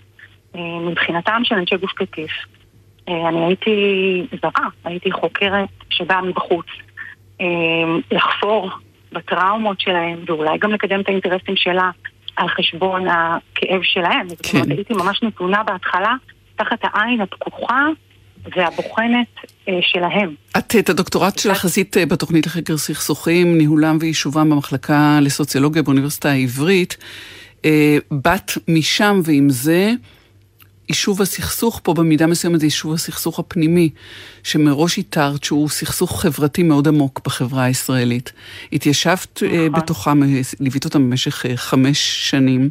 [0.56, 2.32] אה, מבחינתם של אנשי גוש קטיף.
[3.10, 6.66] אה, אני הייתי זרה, הייתי חוקרת שבאה מבחוץ,
[7.42, 7.48] אה,
[8.12, 8.70] לחפור
[9.12, 11.90] בטראומות שלהם, ואולי גם לקדם את האינטרסים שלה
[12.36, 14.28] על חשבון הכאב שלהם.
[14.30, 14.36] כן.
[14.36, 16.14] זאת אומרת, הייתי ממש נתונה בהתחלה
[16.64, 17.88] תחת העין הפקוחה
[18.56, 19.28] והבוחנת
[19.68, 20.36] אה, שלהם.
[20.58, 26.98] את את הדוקטורט שלך עשית אה, בתוכנית לחקר סכסוכים, ניהולם ויישובם במחלקה לסוציולוגיה באוניברסיטה העברית.
[27.66, 29.94] אה, באת משם ועם זה
[30.90, 33.90] יישוב הסכסוך פה במידה מסוימת זה יישוב הסכסוך הפנימי,
[34.44, 38.32] שמראש איתרת שהוא סכסוך חברתי מאוד עמוק בחברה הישראלית.
[38.74, 39.72] התיישבת נכון.
[39.72, 40.20] בתוכם,
[40.60, 42.70] ליווית אותם במשך חמש שנים.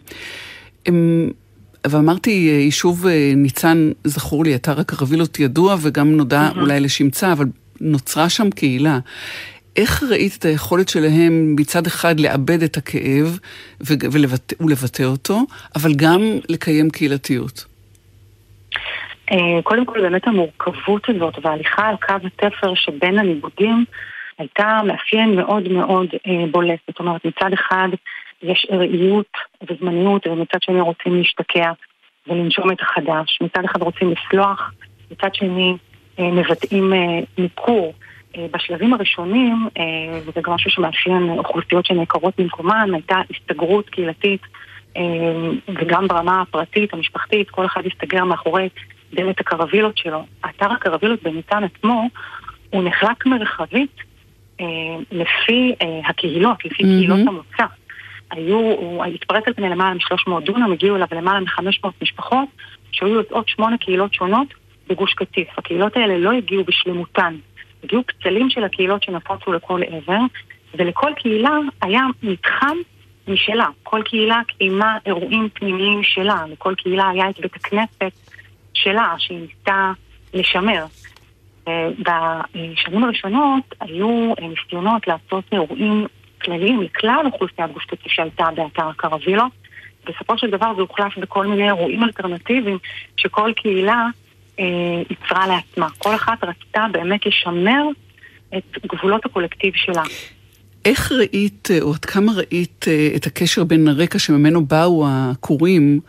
[1.87, 2.31] ואמרתי,
[2.65, 6.61] יישוב ניצן, זכור לי, אתר הקרווילות ידוע וגם נודע mm-hmm.
[6.61, 7.47] אולי לשמצה, אבל
[7.81, 8.99] נוצרה שם קהילה.
[9.77, 13.39] איך ראית את היכולת שלהם מצד אחד לאבד את הכאב
[13.81, 15.41] ולבטא, ולבטא אותו,
[15.77, 17.65] אבל גם לקיים קהילתיות?
[19.33, 23.85] אה, קודם כל באמת המורכבות הזאת וההליכה על קו התפר שבין הניגודים
[24.39, 26.79] הייתה מאפיין מאוד מאוד אה, בולט.
[26.89, 27.89] זאת אומרת, מצד אחד
[28.43, 29.33] יש ארעיות
[29.71, 31.73] וזמניות, ומצד שני רוצים להשתקע
[32.27, 33.39] ולנשום את החדש.
[33.41, 34.73] מצד אחד רוצים לסלוח,
[35.11, 35.77] מצד שני
[36.19, 36.93] אה, מבטאים
[37.39, 37.93] ניכור.
[38.51, 39.69] בשלבים הראשונים,
[40.27, 44.41] וזה גם משהו שמאפיין אוכלוסיות שנעקרות במקומן, הייתה הסתגרות קהילתית
[45.69, 48.69] וגם ברמה הפרטית, המשפחתית, כל אחד הסתגר מאחורי
[49.15, 50.25] דלת הקרווילות שלו.
[50.45, 52.09] אתר הקרווילות בניתן עצמו
[52.71, 53.97] הוא נחלק מרחבית
[54.61, 54.67] אה,
[55.13, 56.87] לפי אה, הקהילות, לפי mm-hmm.
[56.87, 57.65] קהילות המוצא.
[58.31, 62.49] היו, הוא התפרץ על פני למעלה מ-300 דונם, הגיעו אליו למעלה מ-500 משפחות,
[62.93, 64.49] שהיו יוצאות שמונה קהילות שונות
[64.89, 65.49] בגוש קטיף.
[65.59, 67.37] הקהילות האלה לא הגיעו בשלמותן,
[67.85, 70.21] הגיעו פצלים של הקהילות שנפוצו לכל עבר,
[70.75, 72.77] ולכל קהילה היה מתחם
[73.29, 73.67] משלה.
[73.83, 78.13] כל קהילה קיימה אירועים פנימיים שלה, לכל קהילה היה את בית הכנסת
[78.75, 79.93] שלה, שהיא ניסתה
[80.35, 80.85] לשמר.
[81.99, 86.07] בשנים הראשונות היו ניסיונות לעשות אירועים
[86.43, 89.45] כלליים לכלל אוכלוסיית גוש קטיף שהייתה באתר הקרווילו.
[90.07, 92.79] בסופו של דבר זה הוחלף בכל מיני אירועים אלטרנטיביים
[93.17, 94.07] שכל קהילה
[94.59, 94.65] אה,
[95.11, 95.89] יצרה לעצמה.
[95.99, 97.83] כל אחת רצתה באמת לשמר
[98.57, 100.03] את גבולות הקולקטיב שלה.
[100.85, 106.01] איך ראית, או עד כמה ראית אה, את הקשר בין הרקע שממנו באו הכורים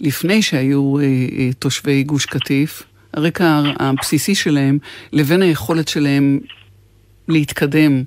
[0.00, 2.82] לפני שהיו אה, אה, תושבי גוש קטיף,
[3.14, 4.78] הרקע הבסיסי שלהם,
[5.12, 6.40] לבין היכולת שלהם
[7.28, 8.02] להתקדם,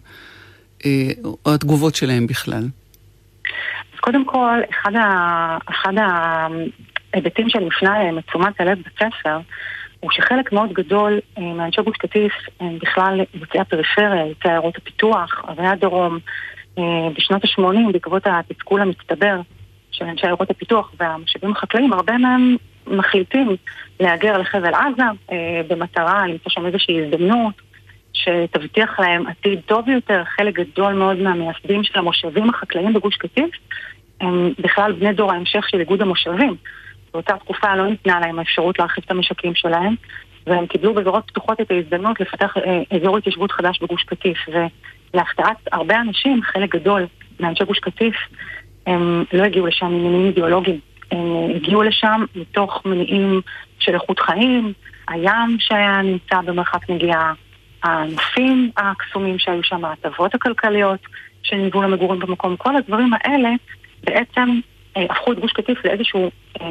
[1.46, 2.64] או התגובות שלהם בכלל?
[3.94, 5.58] אז קודם כל, אחד, ה...
[5.70, 5.94] אחד
[7.14, 9.40] ההיבטים שאני מפנה אליהם את תשומת הלב בספר,
[10.00, 15.44] הוא שחלק מאוד גדול אה, מאנשי גוש קטיף הם בכלל יוצאי הפריפריה, יוצאי עיירות הפיתוח,
[15.48, 16.20] ערי הדרום.
[16.78, 19.42] אה, בשנות ה-80, בעקבות התסכול המצטבר
[19.92, 22.56] של אנשי עיירות הפיתוח והמשאבים החקלאיים, הרבה מהם
[22.88, 23.56] מחליטים
[24.00, 27.54] להגר לחבל עזה אה, במטרה למצוא שם איזושהי הזדמנות
[28.24, 30.24] שתבטיח להם עתיד טוב יותר.
[30.26, 33.50] חלק גדול מאוד מהמייסדים של המושבים החקלאיים בגוש קטיף
[34.22, 36.56] הם בכלל בני דור ההמשך של איגוד המושבים.
[37.14, 39.96] באותה תקופה לא ניתנה להם האפשרות להרחיב את המשקים שלהם,
[40.48, 44.38] והם קיבלו בזרועות פתוחות את ההזדמנות לפתח אה, אזור התיישבות חדש בגוש קטיף.
[45.14, 47.06] ולהפתעת הרבה אנשים, חלק גדול
[47.40, 48.16] מאנשי גוש קטיף,
[48.88, 50.80] הם לא הגיעו לשם ממניעים אידיאולוגיים.
[51.12, 53.42] הם הגיעו לשם מתוך מניעים
[53.80, 54.74] של איכות חיים,
[55.08, 57.34] הים שהיה נמצא במרחק נגיעה,
[57.84, 61.00] הנופים הקסומים שהיו שם, ההטבות הכלכליות
[61.44, 63.50] שנלוו למגורים במקום, כל הדברים האלה
[64.04, 64.60] בעצם
[64.98, 66.68] אה, הפכו את גוש קטיף לאיזשהו אה,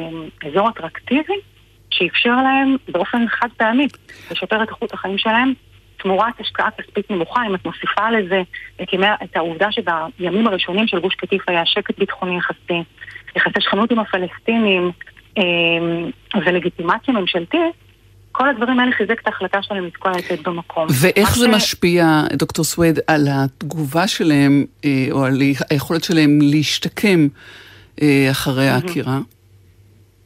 [0.49, 1.33] אזור אטרקטיבי
[1.89, 3.87] שאפשר להם באופן חד פעמי
[4.31, 5.53] לשפר את איכות החיים שלהם
[5.97, 8.41] תמורת השקעה כספית נמוכה, אם את מוסיפה לזה
[8.81, 12.83] את, ימי, את העובדה שבימים הראשונים של גוש קטיף היה שקט ביטחוני יחסי,
[13.35, 14.91] יחסי שכנות עם הפלסטינים
[15.37, 15.43] אה,
[16.45, 17.75] ולגיטימציה ממשלתית,
[18.39, 20.87] כל הדברים האלה חיזק את ההחלטה שלהם לתקוע את במקום.
[21.01, 21.49] ואיך זה ש...
[21.55, 24.65] משפיע, דוקטור סוויד, על התגובה שלהם,
[25.11, 25.33] או על
[25.69, 27.27] היכולת שלהם להשתקם
[28.01, 29.17] אה, אחרי העקירה?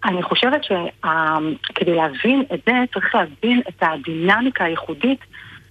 [0.05, 5.19] אני חושבת שכדי להבין את זה צריך להבין את הדינמיקה הייחודית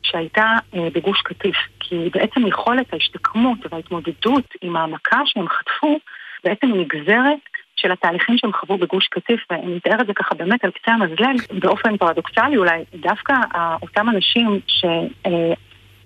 [0.03, 1.57] שהייתה אה, בגוש קטיף.
[1.81, 5.99] כי בעצם יכולת ההשתקמות וההתמודדות עם המכה שהם חטפו
[6.45, 7.39] בעצם נגזרת
[7.83, 11.61] של התהליכים שהם חוו בגוש קטיף, ואני מתאר את זה ככה באמת על קצה המזלג,
[11.61, 13.35] באופן פרדוקסלי אולי, דווקא
[13.83, 14.85] אותם אנשים ש...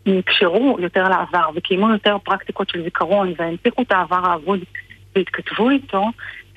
[0.06, 4.60] נקשרו יותר לעבר וקיימו יותר פרקטיקות של זיכרון והנציחו את העבר האבוד
[5.16, 6.04] והתכתבו איתו,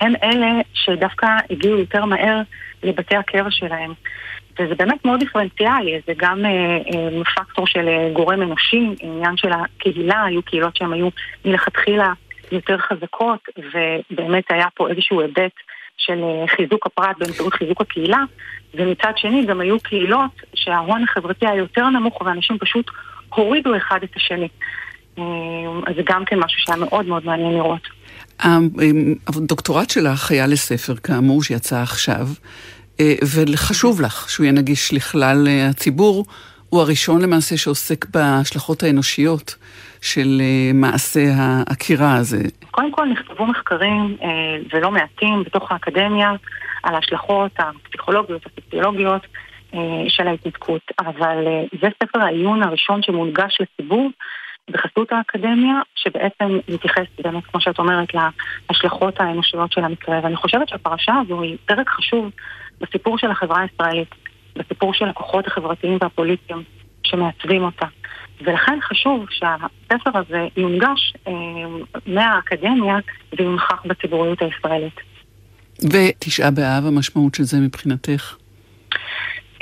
[0.00, 2.40] הם אלה שדווקא הגיעו יותר מהר
[2.82, 3.92] לבתי הקבע שלהם.
[4.58, 9.48] וזה באמת מאוד דיפרנציאלי, זה גם אה, אה, פקטור של אה, גורם אנושי, עניין של
[9.52, 11.08] הקהילה, היו קהילות שהן היו
[11.44, 12.12] מלכתחילה
[12.52, 15.52] יותר חזקות, ובאמת היה פה איזשהו היבט
[15.96, 18.24] של אה, חיזוק הפרט באמצעות חיזוק הקהילה,
[18.74, 22.90] ומצד שני גם היו קהילות שההון החברתי היה יותר נמוך ואנשים פשוט
[23.34, 24.48] הורידו אחד את השני.
[25.18, 25.24] אה,
[25.86, 27.88] אז זה גם כן משהו שהיה מאוד מאוד מעניין לראות.
[29.26, 32.28] הדוקטורט שלך היה לספר, כאמור, שיצא עכשיו,
[33.00, 36.26] אה, וחשוב לך שהוא יהיה נגיש לכלל אה, הציבור.
[36.68, 39.56] הוא הראשון למעשה שעוסק בהשלכות האנושיות
[40.02, 42.42] של אה, מעשה העקירה הזה.
[42.70, 44.16] קודם כל נכתבו מחקרים
[44.72, 46.30] ולא מעטים בתוך האקדמיה
[46.82, 49.26] על ההשלכות הפסיכולוגיות, הפיסיולוגיות
[50.08, 51.44] של ההתנתקות, אבל
[51.82, 54.10] זה ספר העיון הראשון שמונגש לציבור.
[54.70, 58.08] בחסות האקדמיה, שבעצם מתייחס באמת, כמו שאת אומרת,
[58.70, 60.20] להשלכות האנושיות של המקרה.
[60.22, 62.30] ואני חושבת שהפרשה הזו היא פרק חשוב
[62.80, 64.14] בסיפור של החברה הישראלית,
[64.56, 66.62] בסיפור של הכוחות החברתיים והפוליטיים
[67.02, 67.86] שמעצבים אותה.
[68.44, 71.32] ולכן חשוב שהספר הזה יונגש אה,
[72.06, 72.96] מהאקדמיה
[73.38, 75.00] ויונכח בציבוריות הישראלית.
[75.82, 78.36] ותשעה באב, המשמעות של זה מבחינתך?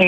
[0.01, 0.07] אה,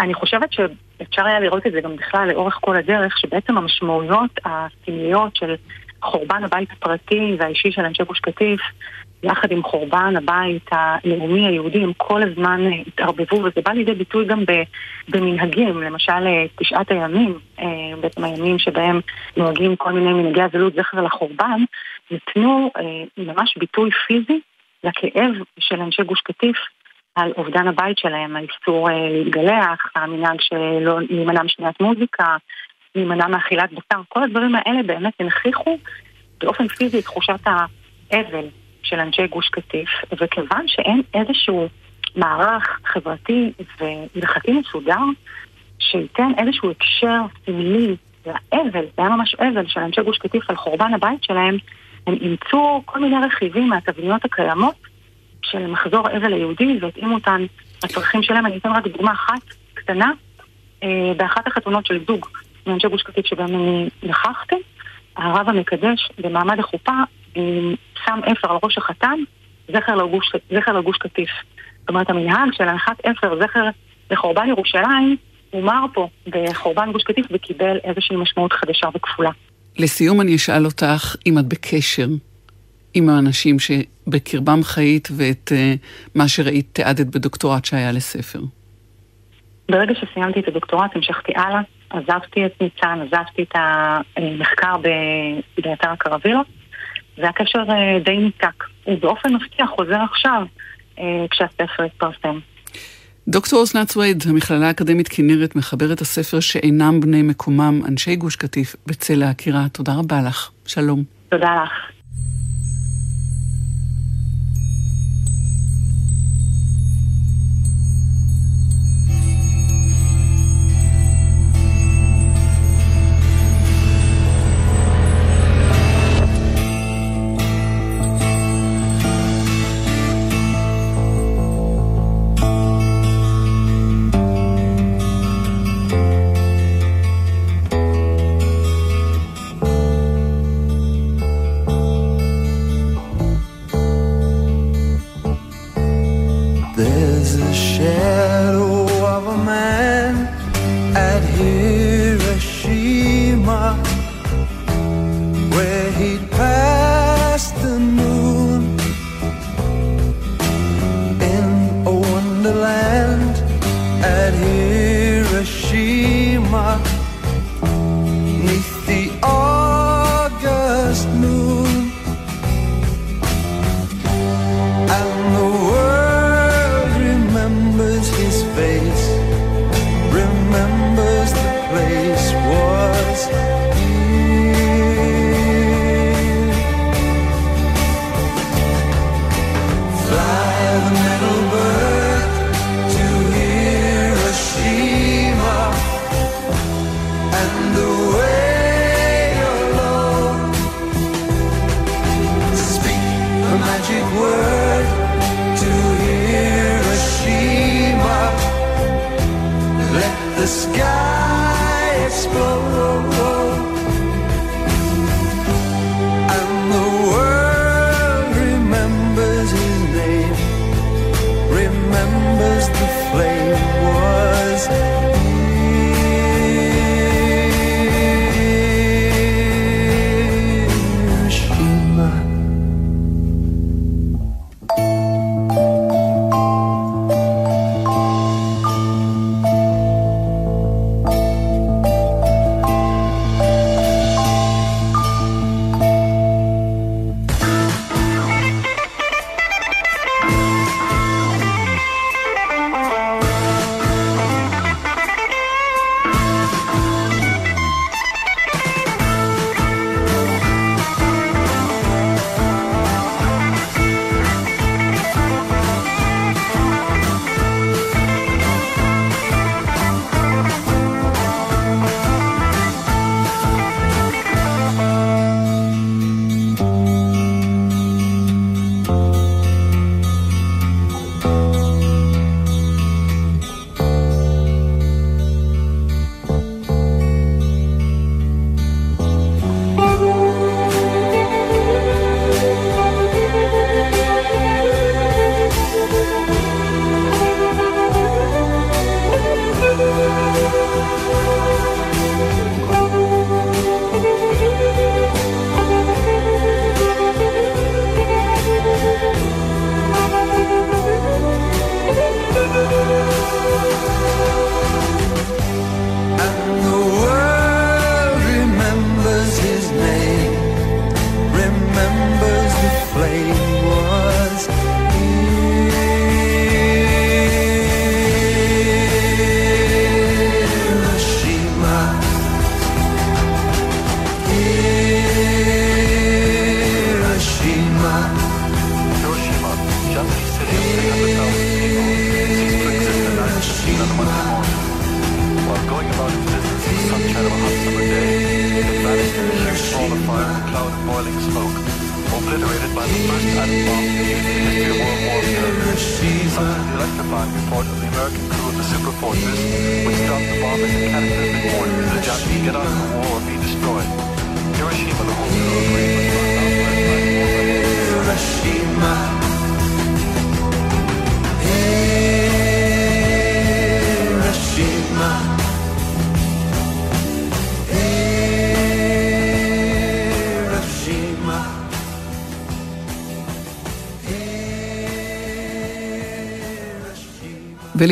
[0.00, 0.60] אני חושבת ש...
[1.02, 5.54] אפשר היה לראות את זה גם בכלל לאורך כל הדרך, שבעצם המשמעויות הסמליות של
[6.02, 8.60] חורבן הבית הפרטי והאישי של אנשי גוש קטיף,
[9.24, 14.24] יחד עם חורבן הבית הלאומי היהודי, הם כל הזמן אה, התערבבו, וזה בא לידי ביטוי
[14.24, 14.44] גם
[15.08, 17.66] במנהגים, למשל אה, תשעת הימים, אה,
[18.00, 19.00] בעצם הימים שבהם
[19.36, 21.60] נוהגים כל מיני מנהגי אבלות זכר לחורבן,
[22.10, 22.70] נתנו
[23.18, 24.40] ממש ביטוי פיזי
[24.84, 26.56] לכאב של אנשי גוש קטיף
[27.14, 32.36] על אובדן הבית שלהם, האיסור להתגלח, המנהג שלא להימנע משמיעת מוזיקה,
[32.94, 35.78] להימנע מאכילת בשר, כל הדברים האלה באמת הנכיחו
[36.40, 37.40] באופן פיזי את תחושת
[38.10, 38.46] האבל
[38.84, 39.88] של אנשי גוש קטיף,
[40.20, 41.68] וכיוון שאין איזשהו
[42.16, 45.00] מערך חברתי והלכתי מסודר,
[45.78, 50.94] שייתן איזשהו הקשר סמלי לאבל, זה היה ממש אבל של אנשי גוש קטיף על חורבן
[50.94, 51.56] הבית שלהם,
[52.06, 54.74] הם אימצו כל מיני רכיבים מהתבניות הקיימות
[55.42, 57.44] של מחזור אבל היהודי והתאימו אותן
[57.84, 58.46] לצרכים שלהם.
[58.46, 59.42] אני אתן רק דוגמה אחת
[59.74, 60.12] קטנה.
[60.84, 62.26] אה, באחת החתונות של זוג
[62.66, 64.56] מאנשי גוש קטיף שבהם אני נכחתי,
[65.16, 66.92] הרב המקדש במעמד החופה
[68.06, 69.18] שם אפר על ראש החתן,
[69.72, 71.30] זכר לגוש, זכר לגוש קטיף.
[71.80, 73.68] זאת אומרת, המנהג של הנחת אפר, זכר
[74.10, 75.16] לחורבן ירושלים,
[75.50, 79.30] הומר פה בחורבן גוש קטיף וקיבל איזושהי משמעות חדשה וכפולה.
[79.78, 82.06] לסיום אני אשאל אותך אם את בקשר
[82.94, 85.78] עם האנשים שבקרבם חיית ואת uh,
[86.14, 88.40] מה שראית תיעדת בדוקטורט שהיה לספר.
[89.70, 91.60] ברגע שסיימתי את הדוקטורט המשכתי הלאה,
[91.90, 93.54] עזבתי את ניצן, עזבתי את
[94.16, 94.76] המחקר
[95.56, 96.46] באתר הקרווילות,
[97.18, 98.64] והקשר אה, די ניתק.
[98.84, 100.42] הוא באופן מפתיע חוזר עכשיו,
[100.98, 102.38] אה, כשהספר התפרסם.
[103.28, 109.22] דוקטור אסנת סווייד, המכללה האקדמית כנרת, מחברת הספר שאינם בני מקומם, אנשי גוש קטיף, בצל
[109.22, 109.68] העקירה.
[109.72, 110.50] תודה רבה לך.
[110.66, 111.04] שלום.
[111.28, 111.93] תודה לך.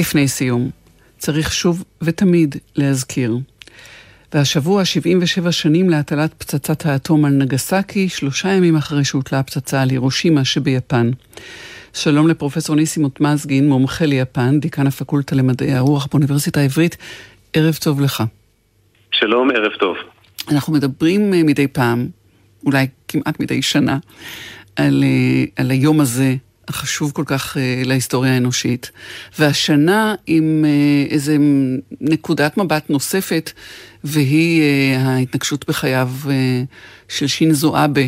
[0.03, 0.70] ולפני סיום,
[1.18, 3.36] צריך שוב ותמיד להזכיר.
[4.34, 10.44] והשבוע 77 שנים להטלת פצצת האטום על נגסקי, שלושה ימים אחרי שהוטלה הפצצה על הירושימה
[10.44, 11.11] שביפן.
[11.94, 16.96] שלום לפרופסור ניסים מוטמזגין, מומחה ליפן, דיקן הפקולטה למדעי הרוח באוניברסיטה העברית.
[17.53, 18.22] ערב טוב לך.
[19.12, 19.96] שלום, ערב טוב.
[20.53, 22.09] אנחנו מדברים אה, מדי פעם,
[22.66, 23.98] אולי כמעט מדי שנה,
[24.76, 26.34] על, אה, על היום הזה,
[26.68, 28.90] החשוב כל כך uh, להיסטוריה האנושית.
[29.38, 31.36] והשנה עם uh, איזה
[32.00, 33.52] נקודת מבט נוספת,
[34.04, 36.10] והיא uh, ההתנגשות בחייו
[37.08, 38.02] של שינזו אבה,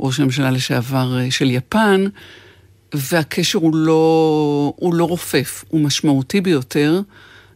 [0.00, 2.04] ראש הממשלה לשעבר של יפן,
[2.94, 7.00] והקשר הוא לא, הוא לא רופף, הוא משמעותי ביותר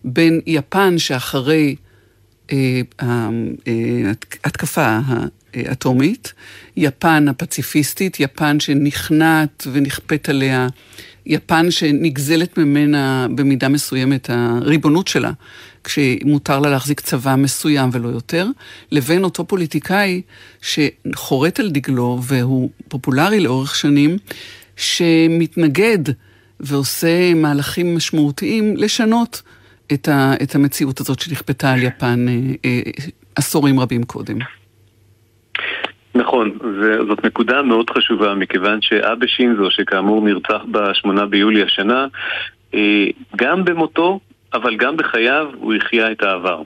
[0.05, 1.76] בין יפן שאחרי
[4.44, 4.98] ההתקפה
[5.72, 6.32] אטומית,
[6.76, 10.68] יפן הפציפיסטית, יפן שנכנעת ונכפית עליה,
[11.26, 15.32] יפן שנגזלת ממנה במידה מסוימת הריבונות שלה,
[15.84, 18.46] כשמותר לה להחזיק צבא מסוים ולא יותר,
[18.90, 20.22] לבין אותו פוליטיקאי
[20.62, 24.16] שחורט על דגלו והוא פופולרי לאורך שנים,
[24.76, 25.98] שמתנגד
[26.61, 29.42] ועושה מהלכים משמעותיים לשנות
[29.92, 32.34] את, ה, את המציאות הזאת שנכפתה על יפן אה,
[32.64, 32.80] אה,
[33.34, 34.38] עשורים רבים קודם.
[36.14, 36.58] נכון,
[37.08, 42.06] זאת נקודה מאוד חשובה, מכיוון שאבא שינזו, שכאמור נרצח ב-8 ביולי השנה,
[42.74, 43.06] אה,
[43.36, 44.20] גם במותו,
[44.54, 46.62] אבל גם בחייו, הוא החיה את העבר.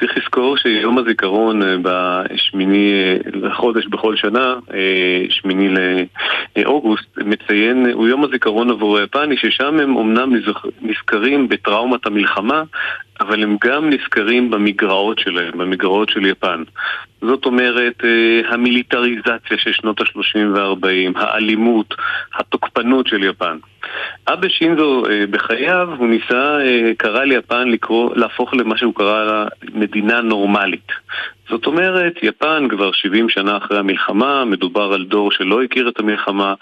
[0.00, 4.54] צריך לזכור שיום הזיכרון אה, בשמיני אה, לחודש בכל שנה,
[5.28, 5.68] שמיני
[6.56, 10.32] לאוגוסט, מציין, הוא יום הזיכרון עבור היפני, ששם הם אומנם
[10.82, 12.62] נזכרים בטראומת המלחמה,
[13.22, 16.62] אבל הם גם נזכרים במגרעות שלהם, במגרעות של יפן.
[17.20, 21.94] זאת אומרת, אה, המיליטריזציה של שנות ה-30 וה-40, האלימות,
[22.34, 23.56] התוקפנות של יפן.
[24.28, 29.46] אבא שינזו אה, בחייו, הוא ניסה, אה, קרא ליפן לקרוא, להפוך למה שהוא קרא לה
[29.74, 30.92] מדינה נורמלית.
[31.48, 36.54] זאת אומרת, יפן כבר 70 שנה אחרי המלחמה, מדובר על דור שלא הכיר את המלחמה,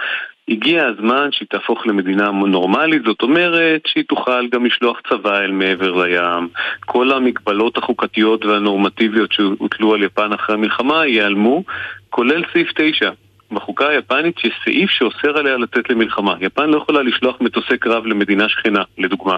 [0.50, 6.04] הגיע הזמן שהיא תהפוך למדינה נורמלית, זאת אומרת שהיא תוכל גם לשלוח צבא אל מעבר
[6.04, 6.48] לים.
[6.80, 11.64] כל המגבלות החוקתיות והנורמטיביות שהוטלו על יפן אחרי המלחמה ייעלמו,
[12.10, 13.10] כולל סעיף 9.
[13.52, 16.34] בחוקה היפנית יש סעיף שאוסר עליה לצאת למלחמה.
[16.40, 19.36] יפן לא יכולה לשלוח מטוסי קרב למדינה שכנה, לדוגמה.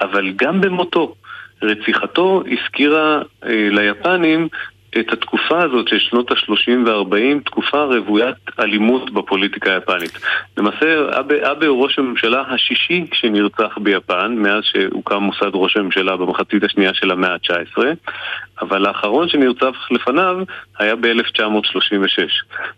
[0.00, 1.14] אבל גם במותו,
[1.62, 4.48] רציחתו הזכירה אה, ליפנים
[4.98, 10.18] את התקופה הזאת של שנות ה-30 וה-40, תקופה רוויית אלימות בפוליטיקה היפנית.
[10.56, 11.18] למעשה,
[11.50, 17.10] אבה, הוא ראש הממשלה השישי שנרצח ביפן, מאז שהוקם מוסד ראש הממשלה במחצית השנייה של
[17.10, 17.82] המאה ה-19,
[18.62, 20.36] אבל האחרון שנרצח לפניו
[20.78, 22.22] היה ב-1936.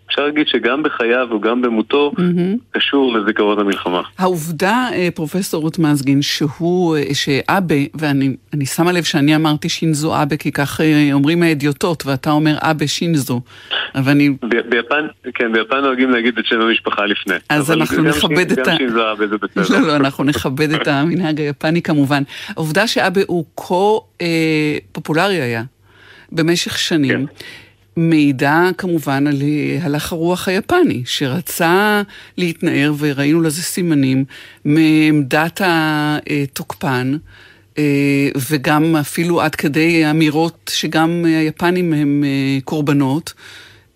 [0.07, 2.59] אפשר להגיד שגם בחייו וגם במותו mm-hmm.
[2.70, 4.03] קשור לזיכרון המלחמה.
[4.18, 10.37] העובדה, אה, פרופסור רות מזגין, שהוא, אה, שאבה, ואני שמה לב שאני אמרתי שינזו אבה,
[10.37, 13.41] כי כך אה, אומרים האדיוטות, ואתה אומר אבה שינזו,
[13.95, 14.30] אבל אני...
[14.68, 17.35] ביפן, כן, ביפן נוהגים להגיד את שם המשפחה לפני.
[17.49, 18.70] אז אנחנו נכבד את ה...
[18.70, 19.80] גם שינזו אבה זה בסדר.
[19.80, 22.22] לא, לא, אנחנו נכבד את המנהג היפני כמובן.
[22.49, 23.74] העובדה שאבה הוא כה
[24.20, 25.62] אה, פופולרי היה.
[26.35, 27.26] במשך שנים.
[27.26, 27.32] כן.
[27.97, 29.43] מעידה כמובן על
[29.80, 32.03] הלך הרוח היפני, שרצה
[32.37, 34.24] להתנער, וראינו לזה סימנים,
[34.64, 37.16] מעמדת התוקפן,
[37.78, 43.35] אה, וגם אפילו עד כדי אמירות שגם היפנים הם אה, קורבנות.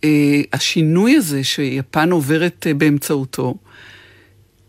[0.04, 3.54] אה, השינוי הזה שיפן עוברת באמצעותו,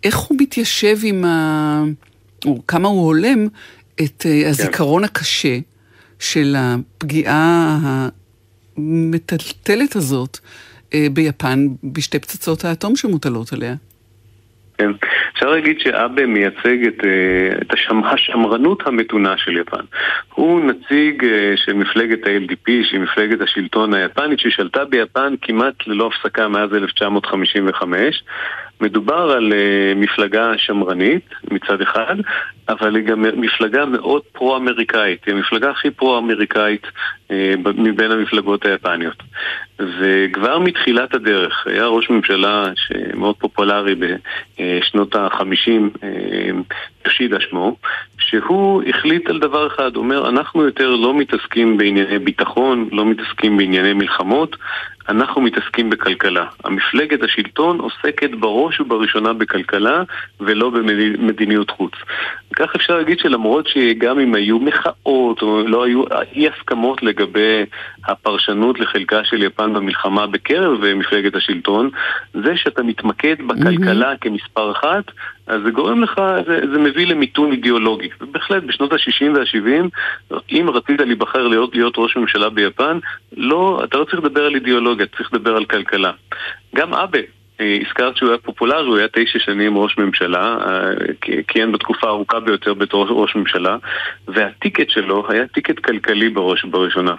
[0.04, 1.84] איך הוא מתיישב עם ה...
[2.46, 3.48] או כמה הוא הולם
[4.02, 5.06] את הזיכרון כן.
[5.06, 5.60] הקשה
[6.20, 7.80] של הפגיעה
[8.78, 10.38] המטלטלת הזאת
[10.94, 13.76] אה, ביפן בשתי פצצות האטום שמוטלות עליה.
[14.80, 14.92] כן.
[15.34, 19.86] אפשר להגיד שאבה מייצג את, אה, את השמ, השמרנות המתונה של יפן.
[20.34, 26.48] הוא נציג אה, של מפלגת ה-LDP, שהיא מפלגת השלטון היפנית, ששלטה ביפן כמעט ללא הפסקה
[26.48, 28.24] מאז 1955.
[28.82, 32.16] מדובר על uh, מפלגה שמרנית מצד אחד,
[32.70, 36.88] אבל היא גם מפלגה מאוד פרו-אמריקאית, היא המפלגה הכי פרו-אמריקאית
[37.76, 39.24] מבין המפלגות היפניות.
[39.80, 43.96] וכבר מתחילת הדרך היה ראש ממשלה שמאוד פופולרי
[44.60, 45.90] בשנות החמישים,
[47.06, 47.76] יושידה שמו,
[48.20, 53.58] שהוא החליט על דבר אחד, הוא אומר, אנחנו יותר לא מתעסקים בענייני ביטחון, לא מתעסקים
[53.58, 54.56] בענייני מלחמות,
[55.10, 56.46] אנחנו מתעסקים בכלכלה.
[56.64, 60.04] המפלגת השלטון עוסקת בראש ובראשונה בכלכלה
[60.40, 61.92] ולא במדיניות חוץ.
[62.56, 66.04] כך אפשר להגיד שלמרות שגם אם היו מחאות או לא היו
[66.36, 67.66] אי הסכמות לגבי
[68.06, 71.90] הפרשנות לחלקה של יפן במלחמה בקרב מפלגת השלטון,
[72.34, 74.18] זה שאתה מתמקד בכלכלה mm-hmm.
[74.18, 75.04] כמספר אחת,
[75.50, 78.10] אז זה גורם לך, זה, זה מביא למיתון אידיאולוגי.
[78.22, 83.00] ובהחלט, בשנות ה-60 וה-70, אם רצית להיבחר להיות, להיות ראש ממשלה ביפן,
[83.38, 86.12] לא, אתה לא צריך לדבר על אידיאולוגיה, אתה צריך לדבר על כלכלה.
[86.76, 87.20] גם אבה,
[87.62, 90.92] אה, הזכרת שהוא היה פופולרי, הוא היה תשע שנים ראש ממשלה, אה,
[91.48, 93.78] כיהן בתקופה הארוכה ביותר בתור ראש ממשלה,
[94.28, 97.16] וה ticket שלו היה ticket כלכלי בראש ובראשונה.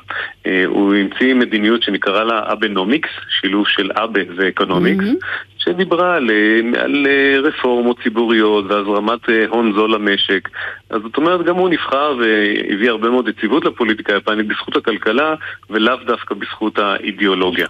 [0.46, 3.10] אה, הוא המציא מדיניות שנקרא לה Abenomics,
[3.40, 5.49] שילוב של אבה ו economics, mm-hmm.
[5.64, 6.30] שדיברה על,
[6.76, 7.06] על
[7.44, 10.48] רפורמות ציבוריות והזרמת הון זול למשק.
[10.90, 15.34] אז זאת אומרת, גם הוא נבחר והביא הרבה מאוד יציבות לפוליטיקה היפנית בזכות הכלכלה
[15.70, 17.66] ולאו דווקא בזכות האידיאולוגיה.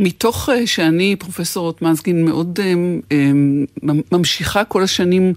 [0.00, 2.58] מתוך שאני, פרופסור רוטמנסקין, מאוד
[4.12, 5.32] ממשיכה כל השנים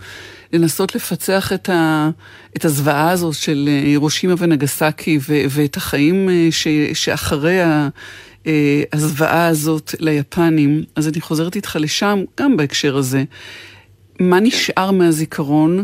[0.54, 2.10] לנסות לפצח את, ה,
[2.58, 7.88] את הזוועה הזאת של הירושימה ונגסקי ו, ואת החיים ש, שאחרי ה...
[8.48, 13.24] אה, הזוועה הזאת ליפנים, אז אני חוזרת איתך לשם, גם בהקשר הזה.
[14.20, 15.84] מה נשאר מהזיכרון?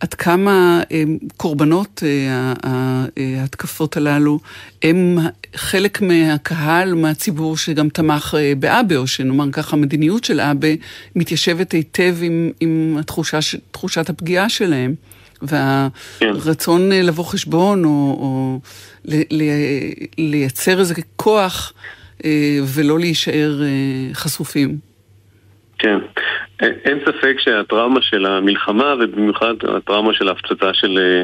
[0.00, 2.52] עד כמה הם, אה, קורבנות אה,
[3.40, 4.40] ההתקפות הללו
[4.82, 5.18] הם
[5.56, 10.68] חלק מהקהל, מהציבור שגם תמך באבה, או שנאמר ככה, המדיניות של אבה
[11.16, 13.38] מתיישבת היטב עם, עם התחושה,
[13.70, 14.94] תחושת הפגיעה שלהם.
[15.42, 17.06] והרצון כן.
[17.06, 18.60] לבוא חשבון, או, או
[20.18, 21.72] לייצר איזה כוח
[22.24, 24.89] אה, ולא להישאר אה, חשופים.
[25.80, 25.98] כן.
[26.60, 31.22] אין ספק שהטראומה של המלחמה, ובמיוחד הטראומה של ההפצצה של אה,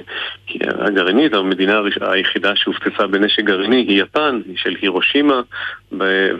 [0.87, 5.41] הגרעינית, המדינה היחידה שהופצצה בנשק גרעיני היא יפן, היא של הירושימה,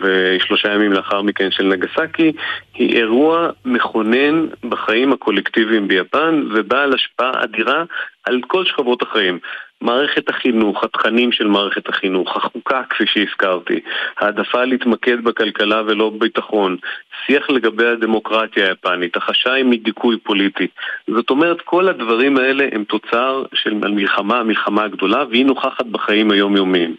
[0.01, 2.31] ושלושה ימים לאחר מכן של נגסקי,
[2.73, 7.83] היא אירוע מכונן בחיים הקולקטיביים ביפן, ובעל השפעה אדירה
[8.23, 9.39] על כל שכבות החיים.
[9.81, 13.79] מערכת החינוך, התכנים של מערכת החינוך, החוקה כפי שהזכרתי,
[14.17, 16.77] העדפה להתמקד בכלכלה ולא בביטחון,
[17.25, 20.67] שיח לגבי הדמוקרטיה היפנית, החשאי מדיכוי פוליטי.
[21.07, 26.95] זאת אומרת, כל הדברים האלה הם תוצר של המלחמה, המלחמה הגדולה, והיא נוכחת בחיים היומיומיים.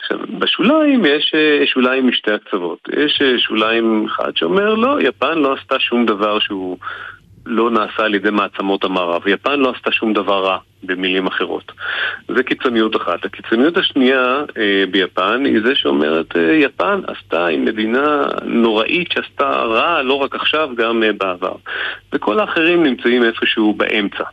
[0.00, 2.88] עכשיו, בשוליים יש אה, שוליים משתי הקצוות.
[2.96, 6.76] יש אה, שוליים אחד שאומר, לא, יפן לא עשתה שום דבר שהוא...
[7.46, 9.26] לא נעשה על ידי מעצמות המערב.
[9.26, 11.72] יפן לא עשתה שום דבר רע, במילים אחרות.
[12.28, 13.24] זה קיצוניות אחת.
[13.24, 20.02] הקיצוניות השנייה אה, ביפן היא זה שאומרת, אה, יפן עשתה, היא מדינה נוראית שעשתה רע
[20.02, 21.54] לא רק עכשיו, גם אה, בעבר.
[22.12, 24.24] וכל האחרים נמצאים איפשהו באמצע.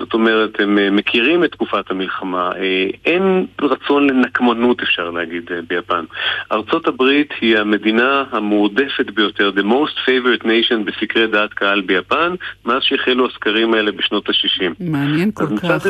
[0.00, 2.50] זאת אומרת, הם אה, מכירים את תקופת המלחמה.
[2.56, 6.04] אה, אין רצון לנקמנות, אפשר להגיד, אה, ביפן.
[6.52, 12.34] ארצות הברית היא המדינה המועדפת ביותר, the most favorite nation בסקרי דעת קהל ביפן,
[12.64, 14.72] מאז שהחלו הסקרים האלה בשנות ה-60.
[14.80, 15.86] מעניין כל כך.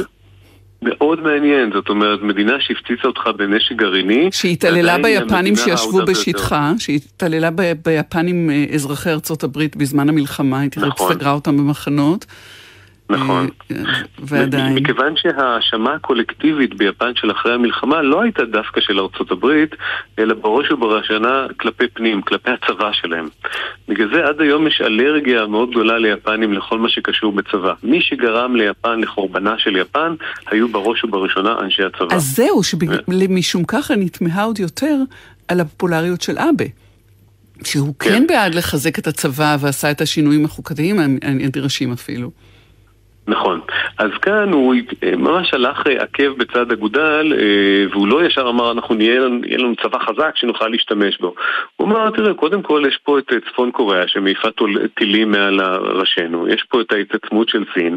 [0.82, 4.28] מאוד מעניין, זאת אומרת, מדינה שהפציצה אותך בנשק גרעיני.
[4.32, 7.50] שהתעללה ביפנים שישבו בשטחה, שהתעללה
[7.84, 11.14] ביפנים אזרחי ארצות הברית בזמן המלחמה, הייתי נכון.
[11.14, 12.26] סגרה אותם במחנות.
[13.10, 13.48] נכון.
[14.18, 14.74] ועדיין.
[14.74, 19.74] מכיוון שההאשמה הקולקטיבית ביפן של אחרי המלחמה לא הייתה דווקא של ארצות הברית,
[20.18, 23.28] אלא בראש ובראשונה כלפי פנים, כלפי הצבא שלהם.
[23.88, 27.72] בגלל זה עד היום יש אלרגיה מאוד גדולה ליפנים לכל מה שקשור בצבא.
[27.82, 30.14] מי שגרם ליפן, לחורבנה של יפן,
[30.50, 32.14] היו בראש ובראשונה אנשי הצבא.
[32.14, 34.96] אז זהו, שמשום ככה נתמהה עוד יותר
[35.48, 36.64] על הפופולריות של אבה.
[37.64, 38.10] שהוא כן.
[38.10, 42.30] כן בעד לחזק את הצבא ועשה את השינויים החוקתיים הנדרשים אפילו.
[43.30, 43.60] נכון.
[43.98, 44.74] אז כאן הוא
[45.16, 49.76] ממש הלך אה, עקב בצד אגודל, אה, והוא לא ישר אמר, אנחנו נהיה, יהיה לנו
[49.76, 51.34] צבא חזק שנוכל להשתמש בו.
[51.76, 54.48] הוא אמר, תראה, קודם כל יש פה את צפון קוריאה שמעיפה
[54.94, 55.60] טילים מעל
[56.00, 57.96] ראשינו, יש פה את ההתעצמות של סין.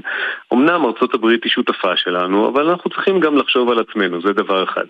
[0.54, 4.64] אמנם ארצות הברית היא שותפה שלנו, אבל אנחנו צריכים גם לחשוב על עצמנו, זה דבר
[4.64, 4.86] אחד.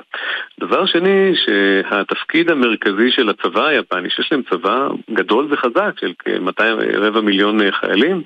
[0.60, 6.64] דבר שני, שהתפקיד המרכזי של הצבא היפני, שיש להם צבא גדול וחזק של כ-200
[6.98, 8.22] רבע מיליון אה, חיילים,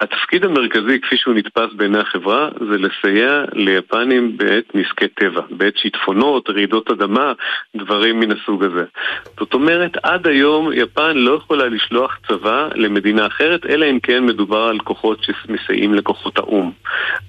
[0.00, 6.50] התפקיד המרכזי כפי שהוא נתפס בעיני החברה זה לסייע ליפנים בעת נזקי טבע, בעת שיטפונות,
[6.50, 7.32] רעידות אדמה,
[7.76, 8.84] דברים מן הסוג הזה.
[9.38, 14.62] זאת אומרת, עד היום יפן לא יכולה לשלוח צבא למדינה אחרת, אלא אם כן מדובר
[14.62, 16.72] על כוחות שמסייעים לכוחות האו"ם.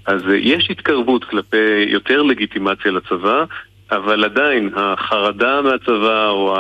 [0.06, 3.46] אז אה, יש התקרבות כלפי יותר לגיטימציה לצבא,
[3.92, 6.56] אבל עדיין החרדה מהצבא או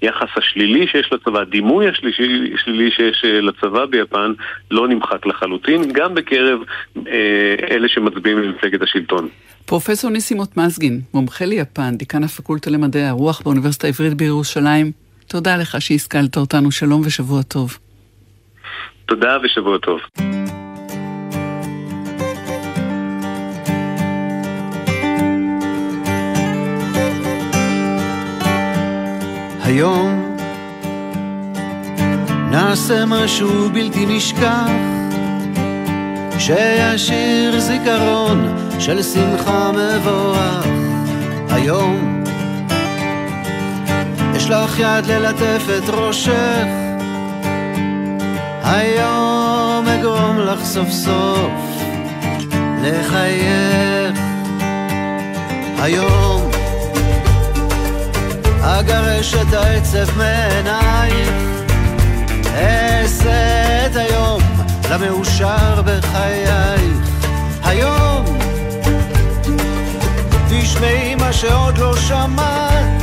[0.00, 4.32] היחס השלילי שיש לצבא, הדימוי השלילי שיש אה, לצבא ביפן
[4.70, 6.60] לא נמחק לחלוטין, גם בקרב
[7.06, 9.28] אה, אלה שמצביעים למפלגת השלטון.
[9.66, 14.92] פרופסור ניסימות מזגין, מומחה ליפן, דיקן הפקולטה למדעי הרוח באוניברסיטה העברית בירושלים,
[15.28, 17.78] תודה לך שהשכלת אותנו, שלום ושבוע טוב.
[19.06, 20.00] תודה ושבוע טוב.
[29.70, 30.36] היום.
[32.50, 34.70] נעשה משהו בלתי נשכח.
[36.38, 40.66] שישיר זיכרון של שמחה מבורך.
[41.50, 42.24] היום.
[44.36, 46.66] אשלח יד ללטף את ראשך.
[48.62, 51.50] היום אגרום לך סוף סוף
[52.82, 54.18] לחייך.
[55.78, 56.49] היום
[58.62, 61.30] אגרש את העצב מעינייך,
[62.54, 64.42] אעשה את היום
[64.90, 67.10] למאושר בחייך.
[67.64, 68.24] היום
[70.48, 73.02] תשמעי מה שעוד לא שמעת,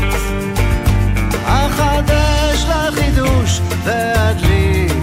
[1.45, 4.93] אחדש לך חידוש ואדליק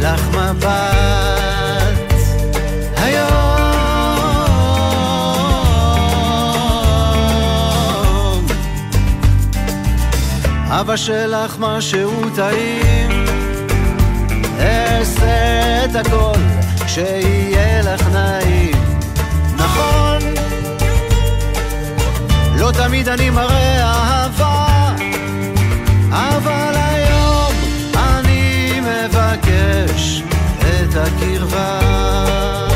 [0.00, 1.57] לך מבט.
[10.80, 13.24] אבא שלך משהו טעים.
[14.60, 16.38] אעשה את הכל
[16.86, 18.76] שיהיה לך נעים.
[19.56, 20.18] נכון
[22.56, 24.94] לא תמיד אני מראה אהבה
[26.10, 27.52] אבל היום
[27.96, 30.22] אני מבקש
[30.58, 32.67] את הקרבה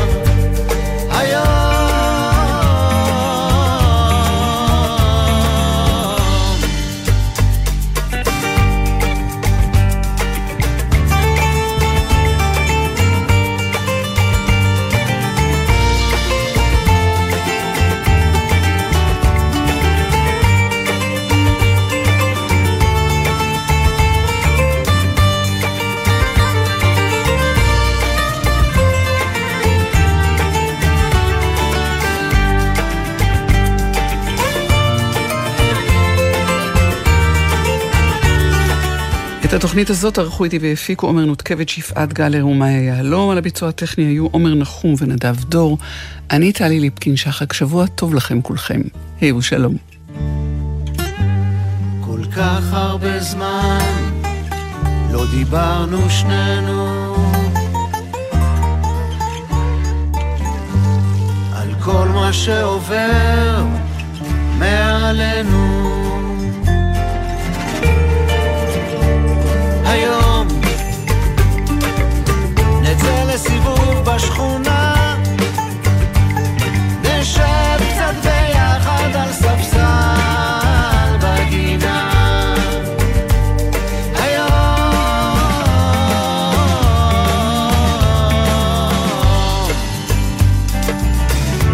[39.73, 43.29] התוכנית הזאת ערכו איתי והפיקו עומר נותקביץ', יפעת גלר ומאיה יהלום.
[43.29, 45.77] על הביצוע הטכני היו עומר נחום ונדב דור.
[46.31, 48.81] אני טלי ליפקין שחק, שבוע טוב לכם כולכם.
[49.21, 49.77] היו שלום.
[52.01, 53.79] כל כך הרבה זמן
[55.11, 57.15] לא דיברנו שנינו
[61.53, 63.65] על כל מה שעובר
[64.59, 66.12] מעלינו
[69.93, 70.47] היום.
[72.81, 75.15] נצא לסיבוב בשכונה.
[77.03, 79.79] נשב קצת ביחד על ספסל
[81.21, 82.13] בגינה.
[84.15, 84.53] היום.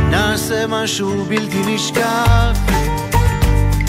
[0.09, 2.59] נעשה משהו בלתי נשכח.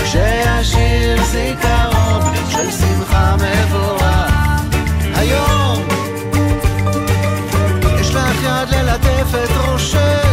[0.05, 4.00] שישיר זיכרון של שמחה מבורך
[9.21, 10.30] ללטף את ראשך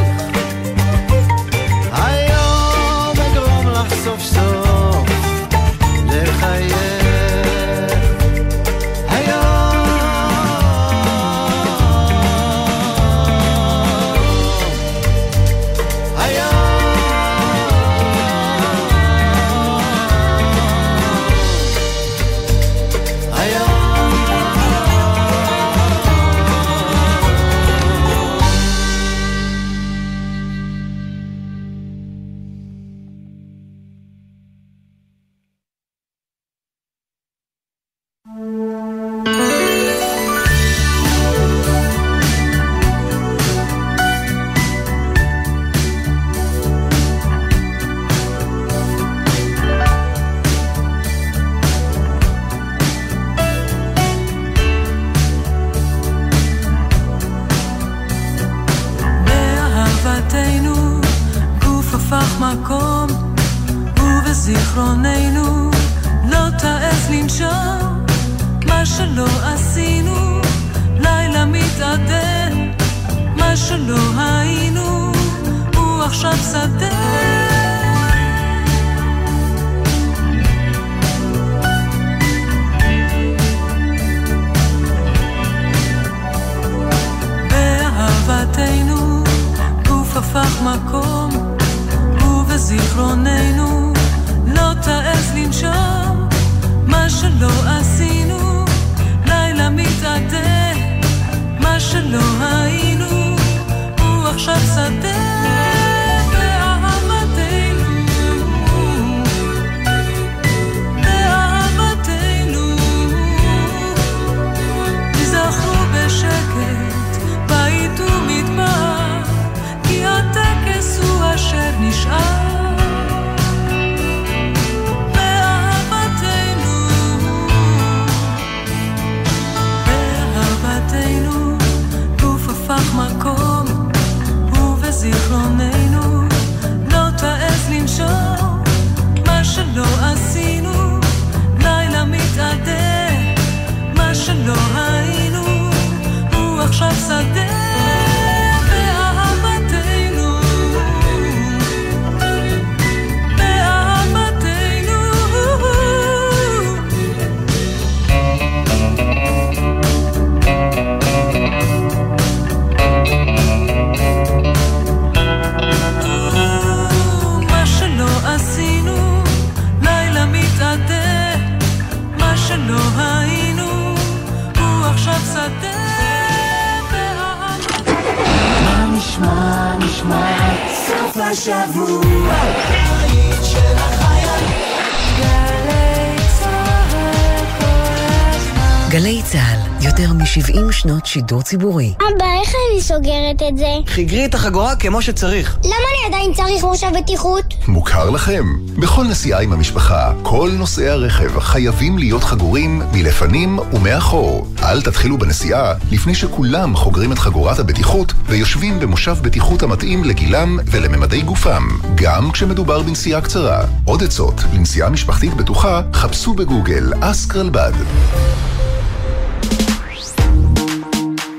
[191.18, 191.94] שידור ציבורי.
[192.00, 193.68] אבא, איך אני סוגרת את זה?
[193.88, 195.58] חיגרי את החגורה כמו שצריך.
[195.64, 197.54] למה אני עדיין צריך מושב בטיחות?
[197.68, 198.46] מוכר לכם.
[198.80, 204.48] בכל נסיעה עם המשפחה, כל נוסעי הרכב חייבים להיות חגורים מלפנים ומאחור.
[204.64, 211.22] אל תתחילו בנסיעה לפני שכולם חוגרים את חגורת הבטיחות ויושבים במושב בטיחות המתאים לגילם ולממדי
[211.22, 211.64] גופם,
[211.96, 213.66] גם כשמדובר בנסיעה קצרה.
[213.86, 217.36] עוד עצות לנסיעה משפחתית בטוחה, חפשו בגוגל אסק